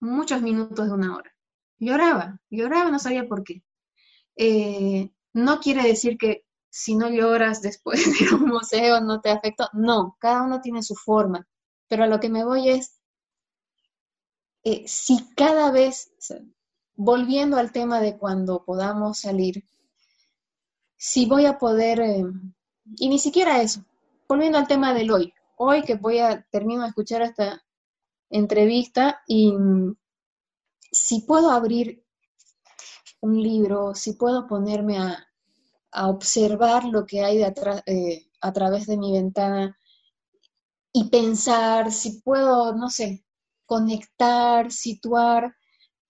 [0.00, 1.35] muchos minutos de una hora.
[1.78, 3.62] Lloraba, lloraba, no sabía por qué.
[4.36, 9.70] Eh, no quiere decir que si no lloras después de un museo no te afecta.
[9.72, 11.46] No, cada uno tiene su forma.
[11.88, 13.00] Pero a lo que me voy es,
[14.64, 16.12] eh, si cada vez,
[16.94, 19.64] volviendo al tema de cuando podamos salir,
[20.96, 22.24] si voy a poder, eh,
[22.96, 23.84] y ni siquiera eso,
[24.28, 27.62] volviendo al tema del hoy, hoy que voy a, termino de escuchar esta
[28.28, 29.54] entrevista y
[30.96, 32.04] si puedo abrir
[33.20, 35.26] un libro, si puedo ponerme a,
[35.92, 37.52] a observar lo que hay de
[37.86, 39.78] eh, a través de mi ventana
[40.92, 43.24] y pensar si puedo, no sé,
[43.66, 45.54] conectar, situar.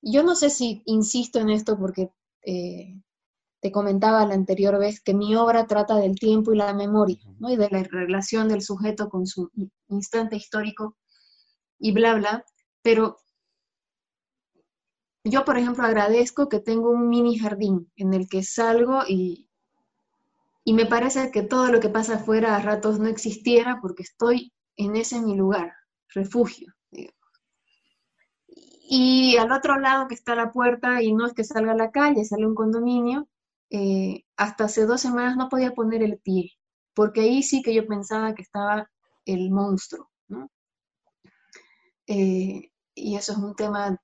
[0.02, 2.10] Yo no sé si insisto en esto porque
[2.42, 3.00] eh,
[3.60, 7.50] te comentaba la anterior vez que mi obra trata del tiempo y la memoria, ¿no?
[7.50, 9.50] y de la relación del sujeto con su
[9.88, 10.96] instante histórico
[11.78, 12.44] y bla, bla,
[12.82, 13.18] pero
[15.30, 19.48] yo, por ejemplo, agradezco que tengo un mini jardín en el que salgo y,
[20.64, 24.52] y me parece que todo lo que pasa afuera a ratos no existiera porque estoy
[24.76, 25.72] en ese mi lugar,
[26.14, 26.74] refugio.
[28.88, 31.90] Y al otro lado que está la puerta, y no es que salga a la
[31.90, 33.28] calle, sale un condominio,
[33.70, 36.52] eh, hasta hace dos semanas no podía poner el pie,
[36.94, 38.88] porque ahí sí que yo pensaba que estaba
[39.24, 40.08] el monstruo.
[42.06, 44.00] Eh, y eso es un tema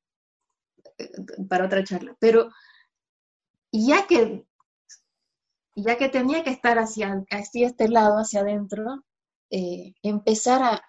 [1.48, 2.16] para otra charla.
[2.20, 2.50] Pero
[3.72, 4.44] ya que
[5.74, 9.04] ya que tenía que estar hacia, hacia este lado, hacia adentro,
[9.50, 10.82] eh, empezar a,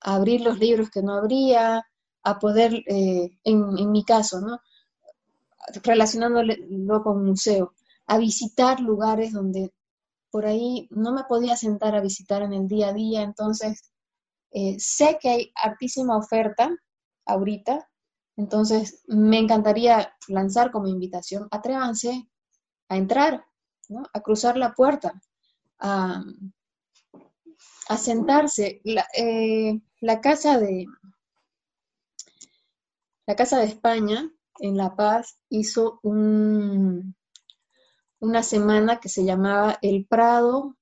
[0.00, 1.84] abrir los libros que no abría,
[2.22, 4.60] a poder, eh, en, mi caso, ¿no?
[5.82, 7.74] relacionándolo con museo,
[8.06, 9.72] a visitar lugares donde
[10.30, 13.92] por ahí no me podía sentar a visitar en el día a día, entonces
[14.52, 16.70] eh, sé que hay hartísima oferta
[17.26, 17.87] ahorita,
[18.38, 22.28] entonces me encantaría lanzar como invitación, atrévanse
[22.88, 23.44] a entrar,
[24.12, 25.20] a cruzar la puerta,
[25.80, 26.22] a,
[27.98, 28.80] sentarse.
[28.84, 30.86] Eh, la, casa de
[33.26, 34.30] la Casa de España
[34.60, 37.16] en La Paz hizo un,
[38.20, 40.76] una semana que se llamaba El Prado,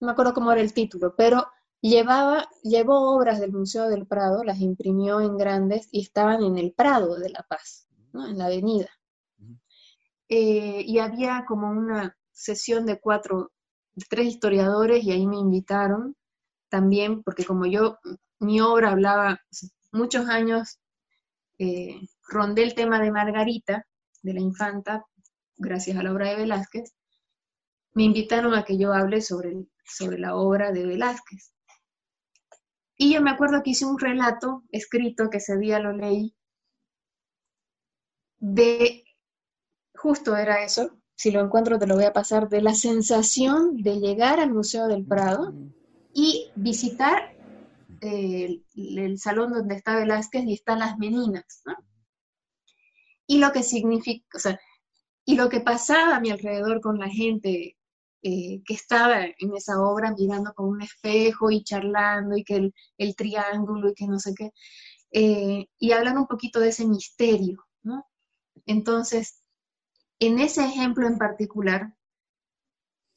[0.00, 1.46] no me acuerdo cómo era el título, pero
[1.80, 6.72] llevaba, llevó obras del Museo del Prado, las imprimió en grandes y estaban en el
[6.72, 8.88] Prado de La Paz, en la avenida.
[10.28, 13.52] Eh, y había como una sesión de cuatro,
[14.08, 16.16] tres historiadores y ahí me invitaron
[16.68, 17.98] también, porque como yo,
[18.40, 19.40] mi obra hablaba
[19.92, 20.78] muchos años,
[21.58, 23.86] eh, rondé el tema de Margarita,
[24.22, 25.04] de la infanta,
[25.56, 26.92] gracias a la obra de Velázquez,
[27.94, 29.54] me invitaron a que yo hable sobre,
[29.84, 31.54] sobre la obra de Velázquez.
[32.98, 36.34] Y yo me acuerdo que hice un relato escrito que ese día lo leí
[38.38, 39.04] de
[39.94, 43.98] justo era eso, si lo encuentro te lo voy a pasar, de la sensación de
[43.98, 45.54] llegar al Museo del Prado
[46.12, 47.34] y visitar
[48.02, 51.74] eh, el, salón donde está Velázquez y están las meninas, ¿no?
[53.26, 54.60] Y lo que significa, o sea,
[55.24, 57.75] y lo que pasaba a mi alrededor con la gente
[58.28, 63.14] eh, que estaba en esa obra mirando con un espejo y charlando y que el,
[63.14, 64.50] triángulo y que no sé qué,
[65.12, 68.04] eh, y hablar un poquito de ese misterio, ¿no?
[68.66, 69.44] Entonces,
[70.18, 71.94] en ese ejemplo en particular,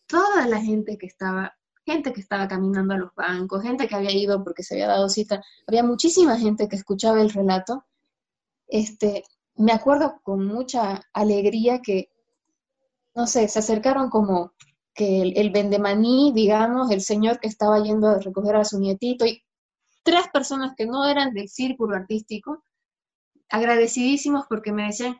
[0.05, 4.11] toda la gente que estaba, gente que estaba caminando a los bancos, gente que había
[4.11, 7.83] ido porque se había dado cita, había muchísima gente que escuchaba el relato.
[8.67, 9.23] Este,
[9.55, 12.11] me acuerdo con mucha alegría que,
[13.15, 14.53] no sé, se acercaron como
[14.93, 19.25] que el, el vendemaní, digamos, el señor que estaba yendo a recoger a su nietito
[19.25, 19.43] y
[20.03, 22.63] tres personas que no eran del círculo artístico,
[23.49, 25.17] agradecidísimos porque me decían,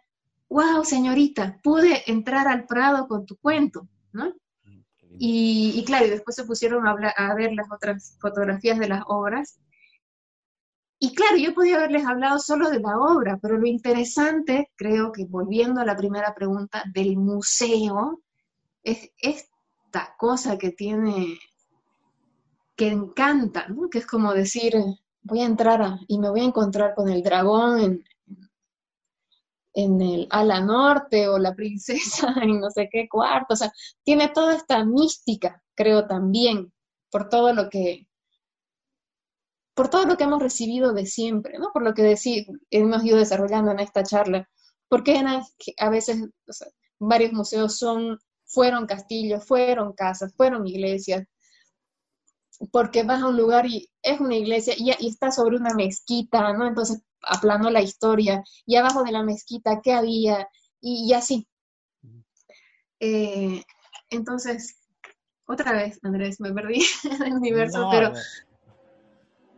[0.50, 4.30] wow, señorita, pude entrar al Prado con tu cuento, ¿no?
[4.64, 4.82] Mm,
[5.20, 9.60] y, claro, y después se pusieron a, a, ver las otras fotografías de las obras.
[11.02, 15.26] y claro, yo podía haberles hablado solo de la obra, pero lo interesante, creo que
[15.26, 18.22] volviendo a la primera pregunta del museo,
[18.84, 19.50] es
[19.90, 21.40] esta cosa que tiene,
[22.76, 23.90] que encanta, ¿no?
[23.90, 24.76] que es como decir,
[25.24, 28.04] voy a entrar y me voy a encontrar con el dragón en,
[29.74, 33.72] en el ala norte o la princesa en no sé qué cuarto, o sea,
[34.04, 36.72] tiene toda esta mística, creo también,
[37.10, 38.06] por todo lo que
[39.74, 41.72] por todo lo que hemos recibido de siempre, ¿no?
[41.72, 42.16] Por lo que
[42.70, 44.50] hemos ido desarrollando en esta charla.
[44.90, 45.24] Porque
[45.78, 46.28] a veces
[47.00, 48.20] varios museos son,
[48.50, 51.26] fueron castillos, fueron casas, fueron iglesias,
[52.72, 56.52] porque vas a un lugar y es una iglesia y, y está sobre una mezquita,
[56.54, 56.68] ¿no?
[56.68, 60.48] Entonces aplanó la historia, y abajo de la mezquita, ¿qué había?
[60.82, 61.48] Y, así.
[63.00, 63.64] Eh,
[64.10, 64.80] entonces,
[65.46, 68.14] otra vez, Andrés, me perdí en el universo, pero...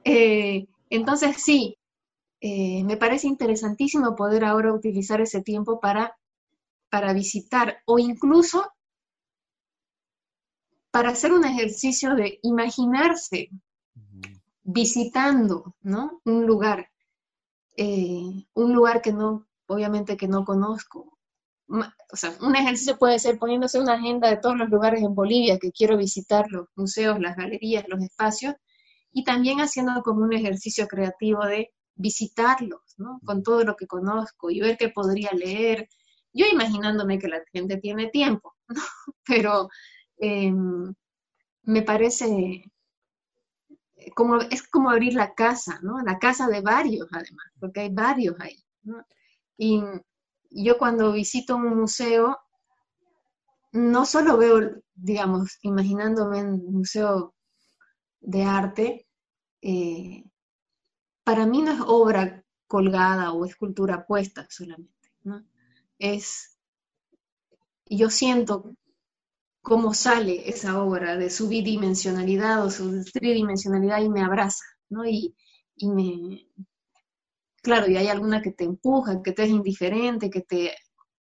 [0.03, 1.77] Eh, entonces, sí,
[2.41, 6.17] eh, me parece interesantísimo poder ahora utilizar ese tiempo para,
[6.89, 8.71] para visitar o incluso
[10.91, 13.49] para hacer un ejercicio de imaginarse
[14.63, 16.21] visitando ¿no?
[16.25, 16.91] un lugar
[17.77, 21.17] eh, un lugar que no, obviamente que no conozco.
[21.67, 25.57] O sea, un ejercicio puede ser poniéndose una agenda de todos los lugares en Bolivia
[25.57, 28.55] que quiero visitar, los museos, las galerías, los espacios,
[29.13, 33.19] y también haciendo como un ejercicio creativo de visitarlos, ¿no?
[33.25, 35.87] Con todo lo que conozco y ver qué podría leer.
[36.33, 38.81] Yo imaginándome que la gente tiene tiempo, ¿no?
[39.25, 39.69] Pero
[40.21, 40.93] em,
[41.63, 42.63] me parece
[44.15, 46.01] como, es como abrir la casa, ¿no?
[46.01, 48.57] La casa de varios, además, porque hay varios ahí.
[49.57, 49.81] Y
[50.49, 52.37] yo cuando visito un museo,
[53.73, 57.35] no solo veo, digamos, imaginándome un museo
[58.19, 59.07] de arte,
[59.61, 60.23] eh,
[61.23, 65.45] para mí no es obra colgada o escultura puesta solamente, ¿no?
[65.99, 66.57] Es,
[67.85, 68.75] yo siento
[69.61, 75.05] cómo sale esa obra de su bidimensionalidad o su tridimensionalidad y me abraza, ¿no?
[75.05, 75.35] Y,
[75.83, 76.47] me,
[77.61, 80.75] claro, y hay alguna que te empuja, que te es indiferente, que te,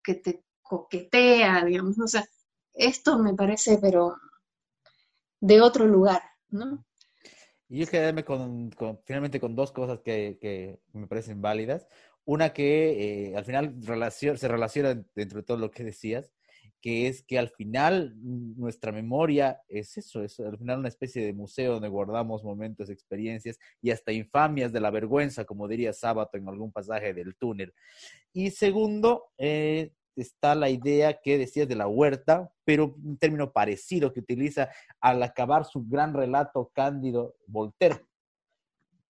[0.03, 2.24] que te coquetea, digamos, o sea,
[2.74, 4.16] esto me parece, pero
[5.41, 6.84] de otro lugar, ¿no?
[7.68, 8.70] Y yo quedarme con,
[9.05, 11.86] finalmente con dos cosas que, me parecen válidas.
[12.24, 13.74] Una que eh, al final
[14.11, 16.32] se relaciona dentro de todo lo que decías,
[16.80, 21.32] que es que al final nuestra memoria es eso, es al final una especie de
[21.32, 26.48] museo donde guardamos momentos, experiencias y hasta infamias de la vergüenza, como diría Sábato en
[26.48, 27.74] algún pasaje del túnel.
[28.32, 34.12] Y segundo, eh, está la idea que decías de la huerta, pero un término parecido
[34.12, 34.70] que utiliza
[35.00, 38.04] al acabar su gran relato cándido Voltaire,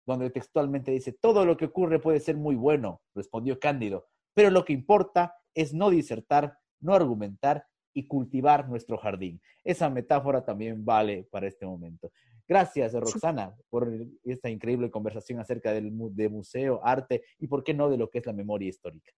[0.07, 4.65] donde textualmente dice, todo lo que ocurre puede ser muy bueno, respondió Cándido, pero lo
[4.65, 9.41] que importa es no disertar no argumentar y cultivar nuestro jardín.
[9.65, 12.13] Esa metáfora también vale para este momento.
[12.47, 13.93] Gracias, Roxana, por
[14.25, 18.19] esta increíble conversación acerca del de museo, arte y, por qué no, de lo que
[18.19, 19.13] es la memoria histórica.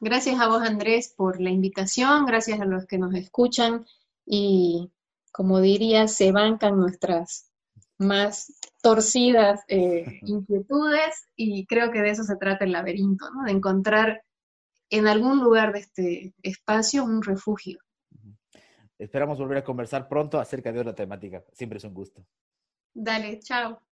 [0.00, 3.84] Gracias a vos, Andrés, por la invitación, gracias a los que nos escuchan
[4.24, 4.90] y,
[5.30, 7.52] como diría, se bancan nuestras
[7.98, 13.44] más torcidas eh, inquietudes y creo que de eso se trata el laberinto, ¿no?
[13.44, 14.22] de encontrar
[14.92, 17.78] en algún lugar de este espacio un refugio.
[18.98, 21.42] Esperamos volver a conversar pronto acerca de otra temática.
[21.52, 22.24] Siempre es un gusto.
[22.94, 23.82] Dale, chao.